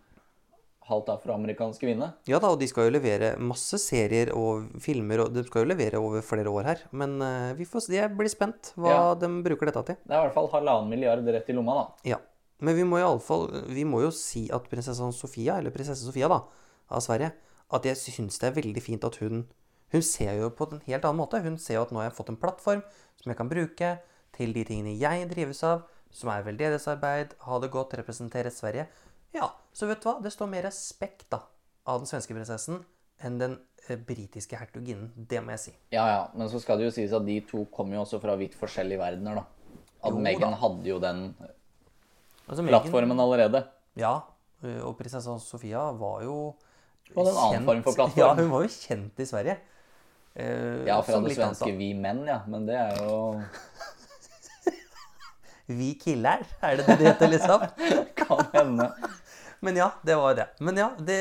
halvt 0.87 1.07
afroamerikansk 1.13 1.79
kvinne. 1.79 2.13
Ja 2.27 2.39
da, 2.39 2.49
og 2.51 2.59
de 2.59 2.67
skal 2.67 2.89
jo 2.89 2.97
levere 2.99 3.37
masse 3.39 3.77
serier 3.79 4.33
og 4.35 4.65
filmer, 4.83 5.19
og 5.23 5.33
de 5.33 5.43
skal 5.43 5.63
jo 5.63 5.69
levere 5.71 5.95
over 5.99 6.21
flere 6.21 6.47
år 6.51 6.63
her. 6.63 6.77
Men 6.91 7.21
uh, 7.21 7.53
vi 7.55 7.63
får 7.65 7.85
se, 7.87 7.93
jeg 7.95 8.11
blir 8.17 8.29
spent 8.31 8.73
hva 8.75 8.89
Ja. 8.91 9.15
de 9.15 9.27
bruker 9.43 9.65
dette 9.71 9.85
til. 9.85 9.95
Det 10.03 10.11
er 10.11 10.19
i 10.19 10.27
hvert 10.27 10.33
fall 10.35 10.49
halvannen 10.51 10.89
milliard 10.89 11.23
rett 11.25 11.49
i 11.49 11.53
lomma, 11.53 11.73
da. 11.73 11.87
Ja. 12.03 12.17
Men 12.63 12.75
vi 12.75 12.83
må 12.83 12.99
i 12.99 13.03
alle 13.03 13.19
fall, 13.19 13.49
vi 13.67 13.83
må 13.83 14.01
jo 14.03 14.11
si 14.11 14.49
at 14.53 14.67
prinsesse 14.69 15.03
Sofia, 15.13 15.57
eller 15.57 15.71
prinsesse 15.71 16.03
Sofia 16.05 16.27
da, 16.31 16.41
av 16.91 17.01
Sverige, 17.01 17.33
at 17.73 17.83
jeg 17.83 17.95
syns 17.97 18.39
det 18.39 18.47
er 18.51 18.61
veldig 18.61 18.81
fint 18.83 19.03
at 19.03 19.15
hun 19.19 19.45
Hun 19.93 20.01
ser 20.05 20.33
jo 20.39 20.49
på 20.57 20.67
en 20.71 20.81
helt 20.87 21.05
annen 21.05 21.19
måte. 21.21 21.39
Hun 21.45 21.57
ser 21.61 21.77
jo 21.77 21.83
at 21.85 21.91
nå 21.93 22.01
har 22.01 22.09
jeg 22.09 22.17
fått 22.17 22.31
en 22.33 22.39
plattform 22.41 22.81
som 23.21 23.29
jeg 23.31 23.37
kan 23.39 23.49
bruke 23.51 23.91
til 24.33 24.53
de 24.55 24.63
tingene 24.65 24.95
jeg 24.97 25.27
drives 25.29 25.61
av, 25.69 25.83
som 26.13 26.29
er 26.33 26.43
veldedighetsarbeid, 26.45 27.35
ha 27.45 27.59
det 27.61 27.69
godt, 27.73 27.93
representere 27.99 28.49
Sverige. 28.53 28.87
Ja, 29.33 29.51
så 29.73 29.87
vet 29.89 30.01
du 30.01 30.09
hva? 30.09 30.15
Det 30.21 30.31
står 30.33 30.49
mer 30.49 30.65
respekt 30.67 31.27
da, 31.33 31.39
av 31.89 32.01
den 32.01 32.09
svenske 32.09 32.33
prinsessen 32.35 32.81
enn 33.23 33.37
den 33.39 33.55
eh, 33.87 33.97
britiske 33.97 34.57
hertuginnen. 34.59 35.11
Det 35.15 35.39
må 35.45 35.53
jeg 35.55 35.61
si. 35.67 35.73
Ja, 35.93 36.03
ja, 36.09 36.19
men 36.37 36.49
så 36.51 36.59
skal 36.61 36.81
det 36.81 36.89
jo 36.89 36.93
sies 36.97 37.13
at 37.15 37.25
de 37.25 37.37
to 37.49 37.63
kommer 37.73 37.97
jo 37.99 38.03
også 38.03 38.19
fra 38.21 38.35
vidt 38.41 38.57
forskjellige 38.57 38.99
verdener, 39.01 39.41
da. 39.41 39.79
At 40.03 40.17
Meghan 40.19 40.57
hadde 40.59 40.89
jo 40.89 40.97
den 40.99 41.27
Altså, 42.43 42.59
Meghan- 42.65 42.73
plattformen 42.83 43.21
allerede. 43.23 43.61
Ja, 43.95 44.17
eh, 44.65 44.81
og 44.83 44.97
prinsesse 44.99 45.37
Sofia 45.45 45.85
var 45.95 46.23
jo 46.25 46.35
Og 47.15 47.27
en 47.27 47.37
annen 47.37 47.65
form 47.69 47.83
for 47.85 47.95
plattform. 47.95 48.19
Ja, 48.19 48.33
hun 48.35 48.49
var 48.51 48.65
jo 48.65 48.73
kjent 48.73 49.19
i 49.21 49.25
Sverige. 49.29 49.57
Eh, 50.35 50.83
Ja, 50.87 50.97
fra 51.05 51.19
det 51.21 51.35
svenske 51.37 51.71
Vi 51.77 51.91
menn, 51.93 52.23
ja. 52.27 52.39
Men 52.49 52.65
det 52.69 52.77
er 52.79 52.97
jo. 53.03 53.17
Vi 55.65 55.93
killer, 55.95 56.43
er 56.61 56.77
det 56.77 56.85
det 56.87 56.97
det 56.99 57.07
heter, 57.13 57.29
liksom? 57.31 57.61
Kan 58.19 58.41
hende. 58.53 58.89
Men 59.63 59.77
ja, 59.79 59.91
det 60.03 60.15
var 60.19 60.35
det. 60.35 60.47
Men 60.59 60.77
ja, 60.77 60.89
det 60.99 61.19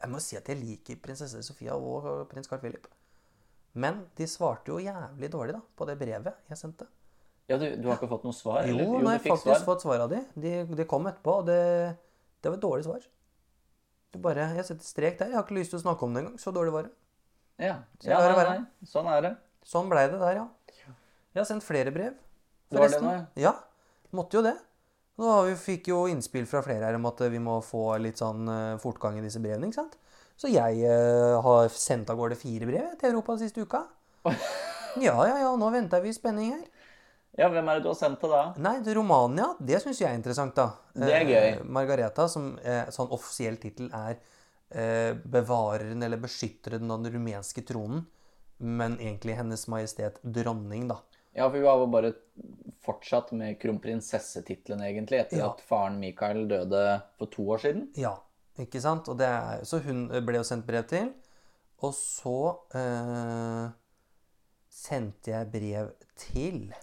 Jeg 0.00 0.08
må 0.12 0.20
si 0.20 0.36
at 0.36 0.48
jeg 0.48 0.58
liker 0.60 0.98
prinsesse 1.04 1.40
Sofia 1.44 1.76
og 1.76 2.26
prins 2.30 2.48
Carl 2.48 2.60
Philip. 2.60 2.86
Men 3.72 4.02
de 4.18 4.26
svarte 4.26 4.72
jo 4.72 4.80
jævlig 4.82 5.30
dårlig 5.32 5.54
da, 5.54 5.60
på 5.78 5.86
det 5.88 5.96
brevet 6.00 6.34
jeg 6.50 6.58
sendte. 6.58 6.88
Ja, 7.50 7.56
du, 7.58 7.66
du 7.82 7.88
har 7.88 7.96
ikke 7.98 8.08
fått 8.10 8.24
noe 8.26 8.34
svar? 8.36 8.62
Jo, 8.66 8.74
eller? 8.76 8.84
nå 8.86 8.96
har 8.98 9.04
nei, 9.06 9.14
jeg 9.16 9.22
har 9.22 9.26
faktisk 9.30 9.46
svar. 9.56 9.66
fått 9.66 9.84
svar 9.84 10.04
av 10.04 10.10
de. 10.12 10.20
de. 10.38 10.52
De 10.78 10.86
kom 10.90 11.06
etterpå, 11.10 11.32
og 11.42 11.48
det, 11.48 11.58
det 12.42 12.50
var 12.52 12.58
et 12.58 12.64
dårlig 12.64 12.86
svar. 12.86 13.06
Det 14.10 14.20
bare, 14.22 14.48
Jeg 14.56 14.66
setter 14.66 14.86
strek 14.86 15.18
der. 15.20 15.30
Jeg 15.30 15.38
har 15.38 15.44
ikke 15.46 15.58
lyst 15.58 15.74
til 15.74 15.78
å 15.78 15.84
snakke 15.84 16.06
om 16.06 16.14
det 16.14 16.24
engang. 16.24 16.38
Så 16.42 16.52
dårlig 16.54 16.74
var 16.74 16.88
det. 16.88 16.94
Ja, 17.60 17.76
Så 18.00 18.10
ja 18.10 18.18
det 18.24 18.32
nei, 18.34 18.56
nei, 18.56 18.88
sånn 18.88 19.08
er 19.12 19.22
det. 19.26 19.30
Sånn 19.68 19.90
blei 19.90 20.06
det 20.08 20.18
der, 20.18 20.40
ja. 20.40 20.46
Jeg 21.30 21.42
har 21.42 21.46
sendt 21.46 21.66
flere 21.66 21.92
brev. 21.94 22.16
Det 22.70 22.80
var 22.80 22.90
det 22.90 23.00
nå, 23.04 23.12
Ja, 23.38 23.52
måtte 24.16 24.38
jo 24.38 24.42
det. 24.46 24.56
Nå 25.20 25.28
har 25.28 25.44
vi 25.50 25.56
fikk 25.60 25.90
jo 25.92 26.06
innspill 26.08 26.46
fra 26.48 26.62
flere 26.64 26.88
her 26.88 26.96
om 26.96 27.06
at 27.10 27.20
vi 27.30 27.38
må 27.42 27.58
få 27.62 27.84
litt 28.00 28.22
sånn 28.22 28.48
eh, 28.48 28.78
fortgang 28.80 29.18
i 29.20 29.24
disse 29.24 29.42
brevene, 29.42 29.68
ikke 29.68 29.82
sant? 29.82 29.98
Så 30.40 30.48
jeg 30.48 30.80
eh, 30.88 31.36
har 31.44 31.68
sendt 31.74 32.08
av 32.10 32.16
gårde 32.18 32.38
fire 32.40 32.66
brev 32.70 32.94
til 32.98 33.12
Europa 33.12 33.36
den 33.36 33.42
siste 33.44 33.66
uka. 33.66 33.84
Ja, 34.98 35.14
ja, 35.22 35.36
ja, 35.44 35.50
nå 35.54 35.68
venter 35.70 36.00
vi 36.02 36.10
i 36.10 36.16
spenning 36.16 36.54
her. 36.56 36.79
Ja, 37.38 37.46
hvem 37.48 37.68
er 37.70 37.78
det 37.78 37.84
du 37.84 37.88
har 37.92 37.96
sendt 37.98 38.20
til 38.20 38.32
da? 38.32 38.40
Nei, 38.58 38.80
det 38.84 38.94
Romania, 38.98 39.52
det 39.62 39.78
syns 39.84 40.00
jeg 40.02 40.10
er 40.10 40.18
interessant, 40.18 40.54
da. 40.58 40.64
Det 40.98 41.12
er 41.14 41.24
gøy. 41.28 41.36
Eh, 41.52 41.60
Margareta, 41.64 42.26
som 42.28 42.56
eh, 42.58 42.88
sånn 42.92 43.12
offisiell 43.14 43.56
tittel 43.62 43.86
er 43.94 44.16
eh, 44.74 45.12
bevareren 45.14 46.02
eller 46.02 46.18
beskytteren 46.20 46.90
av 46.90 47.04
den 47.04 47.14
rumenske 47.14 47.62
tronen, 47.68 48.02
men 48.58 48.98
egentlig 48.98 49.38
Hennes 49.38 49.62
Majestet 49.72 50.18
Dronning, 50.26 50.88
da. 50.90 50.98
Ja, 51.32 51.46
for 51.46 51.60
vi 51.62 51.66
har 51.70 51.78
jo 51.78 51.86
bare 51.94 52.10
fortsatt 52.82 53.30
med 53.38 53.60
kronprinsessetittelen, 53.62 54.82
egentlig, 54.88 55.22
etter 55.22 55.38
Ja. 55.38 55.52
at 55.54 55.62
faren 55.62 56.00
Mikael 56.02 56.42
døde 56.50 56.84
for 57.16 57.30
to 57.30 57.46
år 57.54 57.62
siden. 57.62 57.86
Ja, 57.96 58.16
ikke 58.58 58.82
sant? 58.82 59.06
Og 59.08 59.16
det 59.22 59.28
er, 59.30 59.62
så 59.64 59.78
hun 59.86 60.08
ble 60.26 60.40
jo 60.42 60.44
sendt 60.44 60.66
brev 60.66 60.82
til. 60.90 61.12
Og 61.80 61.94
så 61.96 62.34
eh, 62.76 63.70
sendte 64.68 65.30
jeg 65.32 65.50
brev 65.54 65.92
til 66.18 66.74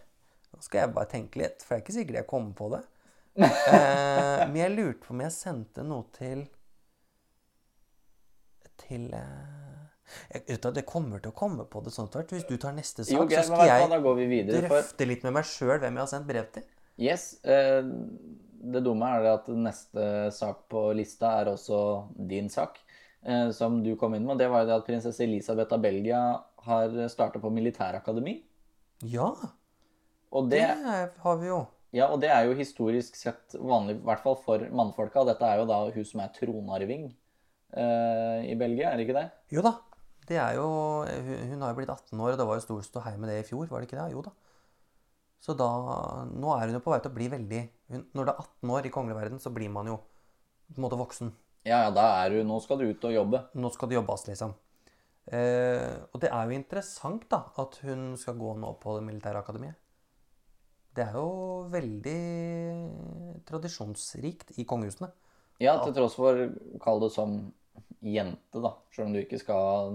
Nå 0.58 0.66
skal 0.66 0.82
jeg 0.82 0.94
bare 0.96 1.10
tenke 1.12 1.42
litt, 1.44 1.62
for 1.62 1.76
det 1.76 1.78
er 1.78 1.84
ikke 1.86 1.94
sikkert 2.00 2.22
jeg 2.24 2.30
kommer 2.34 2.54
på 2.58 2.70
det. 2.76 2.84
Eh, 3.38 4.40
men 4.50 4.56
jeg 4.58 4.72
lurte 4.74 5.04
på 5.04 5.12
om 5.14 5.20
jeg 5.22 5.34
sendte 5.36 5.84
noe 5.86 6.08
til 6.16 6.40
Til 8.82 9.04
jeg, 9.14 10.42
vet 10.48 10.64
du, 10.64 10.70
Det 10.74 10.84
kommer 10.88 11.22
til 11.22 11.30
å 11.30 11.36
komme 11.38 11.68
på 11.70 11.82
det 11.86 11.94
sånn 11.94 12.10
tvert. 12.10 12.34
Hvis 12.34 12.48
du 12.50 12.56
tar 12.58 12.74
neste 12.74 13.06
sak, 13.06 13.14
Jo, 13.14 13.28
så 13.30 13.44
skal 13.46 13.70
jeg 13.70 13.90
da 13.92 14.00
videre. 14.18 14.64
For 14.66 14.80
drøfte 14.80 15.08
litt 15.10 15.26
med 15.28 15.36
meg 15.38 15.48
sjøl 15.50 15.76
hvem 15.76 16.00
jeg 16.00 16.04
har 16.04 16.12
sendt 16.14 16.30
brev 16.30 16.50
til. 16.56 16.66
yes, 16.98 17.28
eh, 17.46 17.86
det 18.58 18.82
dumme 18.86 19.06
er 19.14 19.26
det 19.26 19.34
at 19.36 19.50
neste 19.54 20.08
sak 20.34 20.66
på 20.72 20.88
lista 20.98 21.36
er 21.42 21.52
også 21.52 21.80
din 22.30 22.50
sak, 22.50 22.80
eh, 23.22 23.52
som 23.54 23.84
du 23.84 23.94
kom 24.02 24.16
inn 24.18 24.26
med. 24.26 24.40
Det 24.42 24.50
var 24.50 24.64
jo 24.64 24.72
det 24.72 24.80
at 24.80 24.88
prinsesse 24.88 25.24
Elisabeth 25.24 25.78
av 25.78 25.84
Belgia 25.84 26.24
har 26.66 26.98
starta 27.14 27.40
på 27.44 27.54
militærakademi. 27.54 28.40
Ja, 29.06 29.30
Og 30.38 30.50
det 30.51 30.62
det, 30.62 31.01
har 31.24 31.38
vi 31.41 31.50
jo. 31.50 31.62
ja, 31.96 32.08
og 32.12 32.22
det 32.22 32.29
er 32.34 32.48
jo 32.48 32.58
historisk 32.58 33.17
sett 33.17 33.56
vanlig, 33.58 33.98
i 33.98 34.06
hvert 34.06 34.24
fall 34.24 34.38
for 34.44 34.63
mannfolka. 34.79 35.25
Dette 35.27 35.48
er 35.48 35.62
jo 35.62 35.70
da 35.70 35.79
hun 35.94 36.08
som 36.08 36.22
er 36.24 36.34
tronarving 36.36 37.08
eh, 37.10 38.50
i 38.51 38.58
Belgia, 38.60 38.91
er 38.91 39.00
det 39.00 39.08
ikke 39.08 39.17
det? 39.17 39.27
Jo 39.56 39.65
da. 39.65 39.77
Det 40.27 40.36
er 40.44 40.58
jo 40.58 40.67
Hun, 41.08 41.62
har 41.62 41.72
jo 41.72 41.77
blitt 41.77 41.89
18 41.94 42.20
år, 42.20 42.34
og 42.34 42.38
det 42.41 42.48
var 42.50 42.60
jo 42.60 42.65
stor 42.65 42.84
ståhei 42.84 43.15
med 43.15 43.32
det 43.32 43.39
i 43.41 43.48
fjor, 43.48 43.70
var 43.72 43.79
det 43.79 43.88
ikke 43.88 44.00
det? 44.01 44.12
Jo 44.12 44.25
da. 44.25 44.34
Så 45.39 45.56
da 45.56 45.70
Nå 46.27 46.53
er 46.58 46.67
hun 46.67 46.75
jo 46.75 46.84
på 46.84 46.91
vei 46.91 47.00
til 47.00 47.13
å 47.13 47.15
bli 47.15 47.29
veldig 47.32 47.63
hun, 47.94 48.06
Når 48.12 48.27
du 48.27 48.32
er 48.34 48.41
18 48.44 48.75
år 48.77 48.89
i 48.89 48.94
kongleverdenen, 48.94 49.41
så 49.44 49.53
blir 49.56 49.72
man 49.72 49.88
jo 49.88 50.00
på 50.67 50.82
en 50.82 50.84
måte 50.84 51.00
voksen. 51.00 51.32
Ja, 51.63 51.86
ja, 51.86 51.91
da 51.96 52.10
er 52.20 52.36
du 52.36 52.41
Nå 52.48 52.60
skal 52.63 52.82
du 52.82 52.89
ut 52.89 53.06
og 53.08 53.13
jobbe. 53.15 53.46
Nå 53.56 53.72
skal 53.72 53.89
det 53.89 53.96
jobbes, 54.01 54.27
liksom. 54.27 54.56
Eh, 55.27 55.96
og 56.12 56.22
det 56.24 56.29
er 56.32 56.48
jo 56.48 56.56
interessant, 56.56 57.25
da, 57.32 57.46
at 57.60 57.79
hun 57.84 58.13
skal 58.20 58.38
gå 58.39 58.53
nå 58.60 58.74
på 58.84 58.98
det 58.98 59.06
militære 59.08 59.39
akademiet. 59.44 59.79
Det 60.98 61.06
er 61.06 61.13
jo 61.13 61.27
veldig 61.70 62.22
tradisjonsrikt 63.48 64.56
i 64.58 64.66
kongehusene. 64.68 65.12
Ja, 65.62 65.75
til 65.84 65.94
tross 65.96 66.16
for 66.18 66.39
Kall 66.84 67.01
det 67.04 67.12
som 67.13 67.38
jente, 68.06 68.62
da. 68.62 68.72
Selv 68.94 69.10
om 69.10 69.13
du 69.16 69.22
ikke 69.22 69.39
skal 69.42 69.94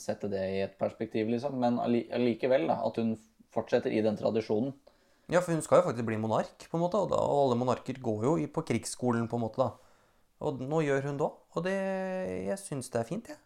sette 0.00 0.30
det 0.32 0.44
i 0.52 0.60
et 0.66 0.76
perspektiv, 0.80 1.28
liksom. 1.32 1.56
Men 1.60 1.80
alli- 1.80 2.06
allikevel, 2.14 2.66
da. 2.70 2.78
At 2.88 3.00
hun 3.00 3.14
fortsetter 3.54 3.92
i 3.92 4.02
den 4.04 4.16
tradisjonen. 4.20 4.72
Ja, 5.28 5.40
for 5.44 5.52
hun 5.52 5.60
skal 5.64 5.82
jo 5.82 5.88
faktisk 5.90 6.06
bli 6.08 6.16
monark, 6.20 6.68
på 6.70 6.78
en 6.78 6.82
måte, 6.84 6.96
og, 6.96 7.10
da, 7.12 7.18
og 7.20 7.42
alle 7.48 7.58
monarker 7.60 7.98
går 8.00 8.22
jo 8.24 8.36
på 8.52 8.62
krigsskolen, 8.70 9.26
på 9.28 9.36
en 9.36 9.44
måte, 9.44 9.60
da. 9.60 9.72
Og 10.40 10.60
nå 10.64 10.80
gjør 10.86 11.04
hun 11.08 11.18
det 11.20 11.26
òg, 11.26 11.34
og 11.58 11.64
det, 11.66 11.74
jeg 12.46 12.56
syns 12.62 12.88
det 12.94 13.00
er 13.02 13.08
fint, 13.08 13.28
jeg. 13.28 13.36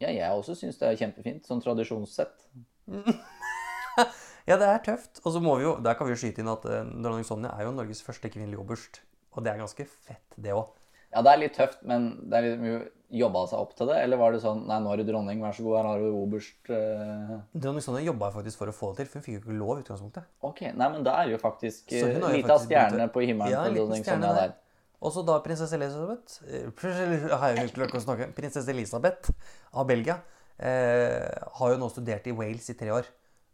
Ja, 0.00 0.08
jeg 0.16 0.32
også 0.32 0.54
syns 0.56 0.78
det 0.80 0.88
er 0.88 0.96
kjempefint, 0.96 1.44
sånn 1.44 1.60
tradisjonssett. 1.60 2.46
Ja, 4.50 4.56
det 4.58 4.66
er 4.68 4.82
tøft. 4.90 5.22
Og 5.24 5.32
så 5.36 5.40
må 5.44 5.54
vi 5.60 5.68
jo, 5.68 5.76
der 5.84 5.94
kan 5.98 6.08
vi 6.10 6.16
jo 6.16 6.20
skyte 6.20 6.42
inn 6.42 6.50
at 6.50 6.64
eh, 6.66 6.82
dronning 6.90 7.24
Sonja 7.28 7.54
er 7.56 7.68
jo 7.68 7.72
Norges 7.76 8.02
første 8.02 8.28
kvinnelige 8.32 8.58
oberst. 8.60 9.00
Og 9.36 9.44
det 9.46 9.52
er 9.54 9.60
ganske 9.62 9.86
fett, 9.86 10.26
det 10.36 10.52
òg. 10.58 10.72
Ja, 11.10 11.22
det 11.26 11.30
er 11.32 11.38
litt 11.42 11.54
tøft, 11.58 11.80
men 11.86 12.04
det 12.30 12.38
er 12.38 12.44
litt 12.48 12.60
mye 12.62 12.80
jobba 13.18 13.40
seg 13.50 13.58
opp 13.58 13.72
til 13.74 13.88
det? 13.90 13.96
Eller 14.04 14.18
var 14.20 14.30
det 14.30 14.38
sånn 14.44 14.60
Nei, 14.68 14.76
nå 14.82 14.92
er 14.94 15.00
du 15.00 15.08
dronning, 15.08 15.40
vær 15.42 15.54
så 15.56 15.64
god, 15.66 15.76
her 15.80 15.86
har 15.88 16.02
du 16.04 16.12
oberst. 16.14 16.58
eh. 16.70 17.32
Dronning 17.58 17.82
Sonja 17.82 18.02
jobba 18.06 18.28
faktisk 18.34 18.60
for 18.60 18.70
å 18.70 18.74
få 18.74 18.90
det 18.92 19.00
til, 19.02 19.08
for 19.10 19.18
hun 19.18 19.24
fikk 19.26 19.34
jo 19.38 19.40
ikke 19.42 19.56
lov 19.58 19.72
i 19.80 19.82
utgangspunktet. 19.82 20.28
Ok, 20.46 20.60
nei, 20.70 20.88
men 20.94 21.02
da 21.06 21.16
er 21.22 21.32
jo 21.32 21.38
faktisk 21.42 21.90
Så 21.90 22.04
hun 22.06 22.22
uh, 22.22 22.28
har 22.28 22.36
jo 22.36 22.44
av 22.44 22.50
faktisk 22.52 22.70
stjerne 22.70 22.94
begynt 22.94 23.10
å- 23.10 23.14
på 23.16 23.24
himmelen 23.26 23.54
Ja, 23.56 23.64
en 23.64 23.66
på 23.66 23.74
liten 23.74 23.80
dronning 23.82 24.04
stjerne 24.06 24.28
Sonja 24.30 24.34
der. 24.38 24.52
der. 24.54 24.56
Og 25.00 25.14
så 25.16 25.24
da 25.26 25.38
prinsesse 25.42 25.74
Elisabeth 25.80 26.38
eh, 26.46 26.66
prinsesse- 26.78 27.34
har 27.42 27.48
jeg 27.50 27.58
jo 27.58 27.66
ikke 27.70 27.78
klart 27.80 27.96
å 27.98 28.04
snakke. 28.06 28.30
Prinsesse 28.38 28.70
Elisabeth 28.74 29.30
av 29.74 29.86
Belgia 29.90 30.20
eh, 30.58 31.26
har 31.58 31.74
jo 31.74 31.80
nå 31.82 31.90
studert 31.90 32.26
i 32.30 32.36
Wales 32.36 32.70
i 32.70 32.76
tre 32.78 32.90
år. 32.94 33.08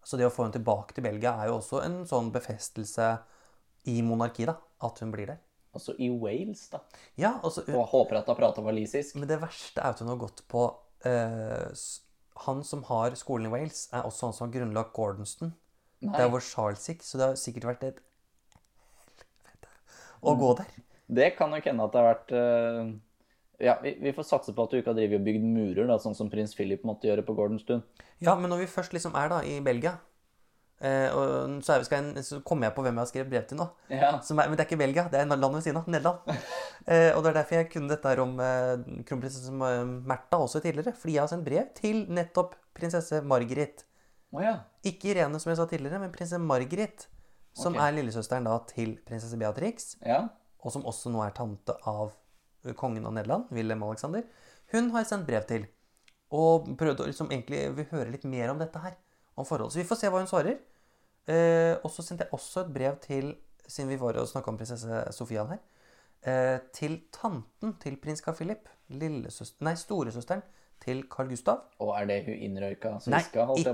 Så 0.07 0.19
det 0.19 0.29
å 0.29 0.31
få 0.31 0.45
henne 0.45 0.55
tilbake 0.55 0.95
til 0.95 1.03
Belgia 1.03 1.33
er 1.41 1.51
jo 1.51 1.59
også 1.59 1.83
en 1.83 1.99
sånn 2.07 2.31
befestelse 2.35 3.11
i 3.91 3.99
monarkiet, 4.07 4.53
da. 4.53 4.57
At 4.87 5.01
hun 5.03 5.11
blir 5.11 5.33
der. 5.33 5.43
Altså 5.77 5.97
i 6.01 6.09
Wales, 6.09 6.67
da. 6.73 6.81
Ja, 7.19 7.35
altså, 7.43 7.65
hun, 7.67 7.75
Og 7.81 7.91
håper 7.91 8.21
at 8.21 8.31
hun 8.31 8.39
prater 8.39 8.65
walisisk. 8.65 9.17
Men 9.19 9.29
det 9.29 9.41
verste 9.43 9.83
er 9.83 9.97
at 9.97 10.01
hun 10.01 10.13
har 10.13 10.21
gått 10.21 10.45
på 10.49 10.63
uh, 11.05 11.85
Han 12.47 12.63
som 12.65 12.85
har 12.89 13.17
skolen 13.19 13.51
i 13.51 13.53
Wales, 13.53 13.87
er 13.93 14.07
også 14.07 14.29
han 14.29 14.37
som 14.37 14.47
har 14.47 14.55
grunnlagt 14.55 14.95
Gordonston. 14.97 15.53
Nei. 16.05 16.13
Det 16.13 16.25
er 16.25 16.33
hvor 16.33 16.45
Charles 16.45 16.87
gikk, 16.87 17.03
så 17.05 17.19
det 17.19 17.31
har 17.31 17.41
sikkert 17.41 17.71
vært 17.73 17.87
et 17.89 18.01
helvete 19.49 19.73
å 20.21 20.37
gå 20.39 20.53
der. 20.61 20.75
Det 21.07 21.31
kan 21.39 21.51
nok 21.55 21.67
hende 21.67 21.87
at 21.87 21.95
det 21.95 22.03
har 22.03 22.09
vært 22.11 22.35
eh, 22.37 22.95
Ja, 23.63 23.79
vi, 23.83 23.95
vi 24.01 24.13
får 24.13 24.27
satse 24.29 24.53
på 24.53 24.67
at 24.67 24.73
du 24.73 24.79
ikke 24.79 24.93
har 24.93 24.99
drevet 24.99 25.21
og 25.21 25.25
bygd 25.25 25.47
murer, 25.47 25.87
da, 25.89 25.97
sånn 26.03 26.17
som 26.17 26.29
prins 26.33 26.53
Philip 26.57 26.85
måtte 26.85 27.09
gjøre 27.09 27.25
på 27.25 27.37
Gordonstun. 27.39 27.81
Ja, 28.21 28.35
men 28.37 28.53
når 28.53 28.65
vi 28.65 28.69
først 28.69 28.93
liksom 28.97 29.17
er 29.17 29.33
da 29.33 29.41
i 29.49 29.57
Belgia, 29.65 29.95
eh, 30.85 31.09
og 31.17 31.57
så, 31.65 31.73
er 31.75 31.81
vi, 31.81 31.89
skal 31.89 32.11
jeg, 32.11 32.25
så 32.29 32.43
kommer 32.45 32.69
jeg 32.69 32.77
på 32.77 32.85
hvem 32.85 32.99
jeg 32.99 33.03
har 33.03 33.11
skrevet 33.13 33.33
brev 33.33 33.49
til 33.49 33.61
nå. 33.63 33.69
Ja. 33.93 34.13
Som 34.27 34.43
er, 34.43 34.51
men 34.51 34.59
det 34.59 34.67
er 34.67 34.69
ikke 34.69 34.83
Belgia, 34.83 35.07
det 35.13 35.23
er 35.23 35.31
landet 35.33 35.57
ved 35.57 35.67
siden 35.69 35.83
av. 35.83 35.91
Nederland. 35.93 36.25
Eh, 36.87 37.09
og 37.17 37.25
det 37.25 37.33
er 37.33 37.35
derfor 37.41 37.57
jeg 37.57 37.67
kunne 37.73 37.91
dette 37.91 38.07
her 38.07 38.21
om 38.23 38.37
eh, 38.39 38.83
kronprinsesse 39.09 39.51
eh, 39.51 39.89
Märtha 40.07 40.39
også 40.39 40.61
tidligere. 40.63 40.93
Fordi 40.95 41.17
jeg 41.17 41.19
har 41.25 41.31
sendt 41.33 41.43
brev 41.49 41.73
til 41.75 42.05
nettopp 42.15 42.53
prinsesse 42.79 43.19
Margaret. 43.27 43.83
Oh, 44.31 44.39
ja. 44.45 44.53
Ikke 44.87 45.11
Irene, 45.11 45.41
som 45.43 45.51
jeg 45.51 45.59
sa 45.59 45.67
tidligere, 45.67 45.99
men 45.99 46.13
prinsesse 46.15 46.39
Margaret. 46.39 47.09
Som 47.59 47.75
okay. 47.75 47.89
er 47.89 47.97
lillesøsteren 47.97 48.47
da 48.47 48.55
til 48.71 48.95
prinsesse 49.09 49.39
Beatrix, 49.41 49.97
Ja. 50.05 50.29
og 50.63 50.77
som 50.77 50.87
også 50.87 51.11
nå 51.11 51.25
er 51.25 51.35
tante 51.35 51.75
av 51.89 52.15
kongen 52.75 53.07
av 53.07 53.13
Nederland, 53.15 53.45
Wilhelm 53.51 53.83
Alexander. 53.83 54.25
Hun 54.73 54.91
har 54.91 55.05
sendt 55.05 55.27
brev 55.27 55.45
til. 55.47 55.67
Og 56.35 56.67
prøvde 56.79 57.05
å 57.05 57.07
liksom 57.07 57.29
egentlig 57.31 57.87
høre 57.93 58.11
litt 58.11 58.25
mer 58.25 58.51
om 58.51 58.59
dette 58.59 58.79
her. 58.83 58.97
Om 59.37 59.45
forholdet. 59.47 59.73
Så 59.77 59.79
vi 59.83 59.85
får 59.89 59.97
se 60.01 60.09
hva 60.11 60.19
hun 60.19 60.27
svarer. 60.31 60.59
Eh, 61.27 61.77
og 61.85 61.91
så 61.91 62.03
sendte 62.03 62.25
jeg 62.27 62.33
også 62.33 62.65
et 62.65 62.73
brev 62.75 62.99
til, 63.03 63.33
siden 63.67 63.91
vi 63.91 63.97
var 64.01 64.17
og 64.19 64.29
snakka 64.31 64.49
om 64.53 64.59
prinsesse 64.59 65.01
Sofia 65.15 65.45
her, 65.47 65.59
eh, 66.23 66.59
til 66.73 67.01
tanten 67.13 67.75
til 67.83 67.97
prins 67.97 68.21
Carl 68.23 68.35
Philip. 68.39 68.69
Nei, 68.89 69.75
storesøsteren 69.75 70.43
til 70.83 71.03
Carl 71.11 71.29
Gustav. 71.29 71.65
Og 71.83 71.95
er 71.99 72.07
det 72.07 72.21
hun 72.29 72.35
innrøyka 72.47 72.93
Nei, 73.11 73.21
ikke 73.25 73.47
si? 73.57 73.65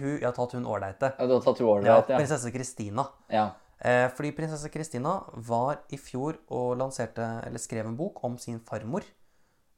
hun. 0.00 0.18
Jeg 0.20 0.24
har 0.24 0.32
tatt 0.36 0.52
hun 0.56 0.64
ålreite. 0.64 1.12
Ja, 1.18 1.26
du 1.26 1.34
har 1.34 1.40
tatt 1.44 1.58
hun 1.60 1.84
Ja, 1.84 1.98
ja. 2.08 2.16
prinsesse 2.16 2.52
Kristina. 2.54 3.06
ja. 3.30 3.50
Eh, 3.82 4.06
fordi 4.14 4.30
prinsesse 4.36 4.70
Kristina 4.70 5.16
var 5.48 5.80
i 5.90 5.98
fjor 5.98 6.38
og 6.54 6.76
lanserte, 6.78 7.24
eller 7.46 7.58
skrev 7.58 7.88
en 7.88 7.98
bok 7.98 8.20
om 8.24 8.36
sin 8.38 8.60
farmor. 8.62 9.06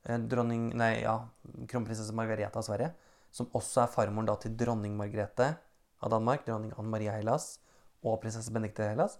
Eh, 0.04 0.18
dronning, 0.28 0.68
nei, 0.76 0.98
ja, 1.00 1.16
kronprinsesse 1.70 2.12
Margareta 2.16 2.60
av 2.60 2.66
Sverige. 2.66 2.90
Som 3.34 3.48
også 3.56 3.82
er 3.82 3.92
farmoren 3.92 4.28
da 4.28 4.36
til 4.38 4.52
dronning 4.56 4.94
Margrethe 4.98 5.54
av 6.04 6.12
Danmark, 6.12 6.44
dronning 6.46 6.74
Anne 6.76 6.92
Maria 6.92 7.16
Hellas 7.16 7.54
og 8.04 8.20
prinsesse 8.22 8.52
Benedicte 8.52 8.86
Hellas. 8.90 9.16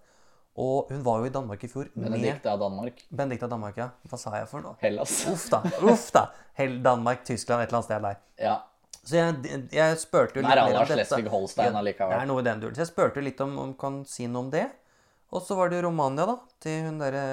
Og 0.61 0.93
hun 0.93 1.01
var 1.03 1.19
jo 1.19 1.31
i 1.31 1.33
Danmark 1.35 1.65
i 1.67 1.71
fjor 1.71 1.89
Benedicte 1.97 2.53
av 2.53 2.61
Danmark. 2.63 3.01
Benedicte 3.11 3.49
av 3.49 3.55
Danmark, 3.57 3.81
ja. 3.81 3.89
Hva 4.07 4.21
sa 4.21 4.37
jeg 4.37 4.47
for 4.53 4.63
noe? 4.63 4.77
Hellas. 4.85 5.17
Uff 5.33 5.49
da. 5.51 5.65
Uff 5.83 6.07
da. 6.15 6.29
Hell 6.61 6.77
Danmark, 6.85 7.25
Tyskland, 7.27 7.65
et 7.65 7.73
eller 7.73 7.81
annet 7.81 7.89
sted 7.89 8.07
der. 8.07 8.21
Ja. 8.45 8.55
Så 9.05 9.19
jeg, 9.19 9.61
jeg 9.75 9.99
spurte 10.01 10.39
jo 10.39 10.45
litt 10.45 10.49
mer 10.51 10.63
om 10.65 10.73
dette. 10.73 10.87
Schleswig-Holstein 10.95 11.77
allikevel. 11.81 12.15
Det 12.15 12.23
er 12.23 12.31
noe 12.31 12.41
i 12.41 12.47
den 12.47 12.63
duren. 12.63 12.77
Så 12.77 12.85
jeg 12.87 12.93
spurte 12.93 13.25
litt 13.25 13.41
om 13.45 13.59
om 13.61 13.75
kan 13.79 14.03
si 14.09 14.27
noe 14.31 14.47
om 14.47 14.53
det. 14.53 14.65
Og 15.35 15.43
så 15.43 15.57
var 15.59 15.73
det 15.73 15.83
Romania, 15.85 16.25
da. 16.31 16.37
Til 16.63 16.87
hun 16.87 17.01
derre 17.03 17.25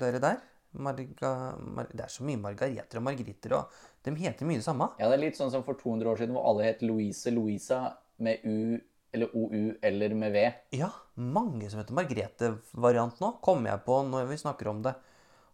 derre 0.00 0.22
der. 0.22 0.38
Marga, 0.78 1.32
Mar, 1.58 1.88
det 1.90 2.04
er 2.04 2.12
så 2.12 2.24
mye 2.28 2.38
Margareter 2.38 3.00
og 3.00 3.06
Margritter 3.06 3.54
og 3.56 3.78
De 4.04 4.12
heter 4.20 4.46
mye 4.46 4.60
det 4.60 4.66
samme. 4.66 4.90
ja, 5.00 5.08
det 5.08 5.16
er 5.16 5.22
litt 5.22 5.38
sånn 5.38 5.50
som 5.50 5.64
for 5.64 5.78
200 5.80 6.10
år 6.10 6.20
siden 6.20 6.36
hvor 6.36 6.44
alle 6.50 6.66
het 6.68 6.84
Louise 6.84 7.32
Louisa 7.32 7.80
med 8.22 8.44
U 8.44 8.76
eller 9.16 9.32
OU 9.32 9.78
eller 9.82 10.14
med 10.14 10.32
V. 10.36 10.42
Ja, 10.76 10.90
mange 11.16 11.70
som 11.72 11.80
heter 11.80 11.96
Margrete-variant 11.96 13.20
nå, 13.24 13.32
kommer 13.44 13.72
jeg 13.72 13.84
på 13.88 14.02
når 14.06 14.28
vi 14.28 14.40
snakker 14.44 14.68
om 14.68 14.82
det. 14.84 14.92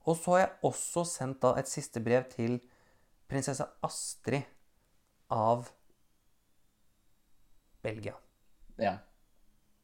Og 0.05 0.19
så 0.19 0.35
har 0.35 0.43
jeg 0.43 0.53
også 0.71 1.07
sendt 1.09 1.41
da 1.47 1.55
et 1.61 1.71
siste 1.71 2.03
brev 2.05 2.27
til 2.35 2.59
prinsesse 3.31 3.65
Astrid 3.87 4.51
av 5.31 5.69
Belgia. 7.85 8.15
Ja. 8.81 8.97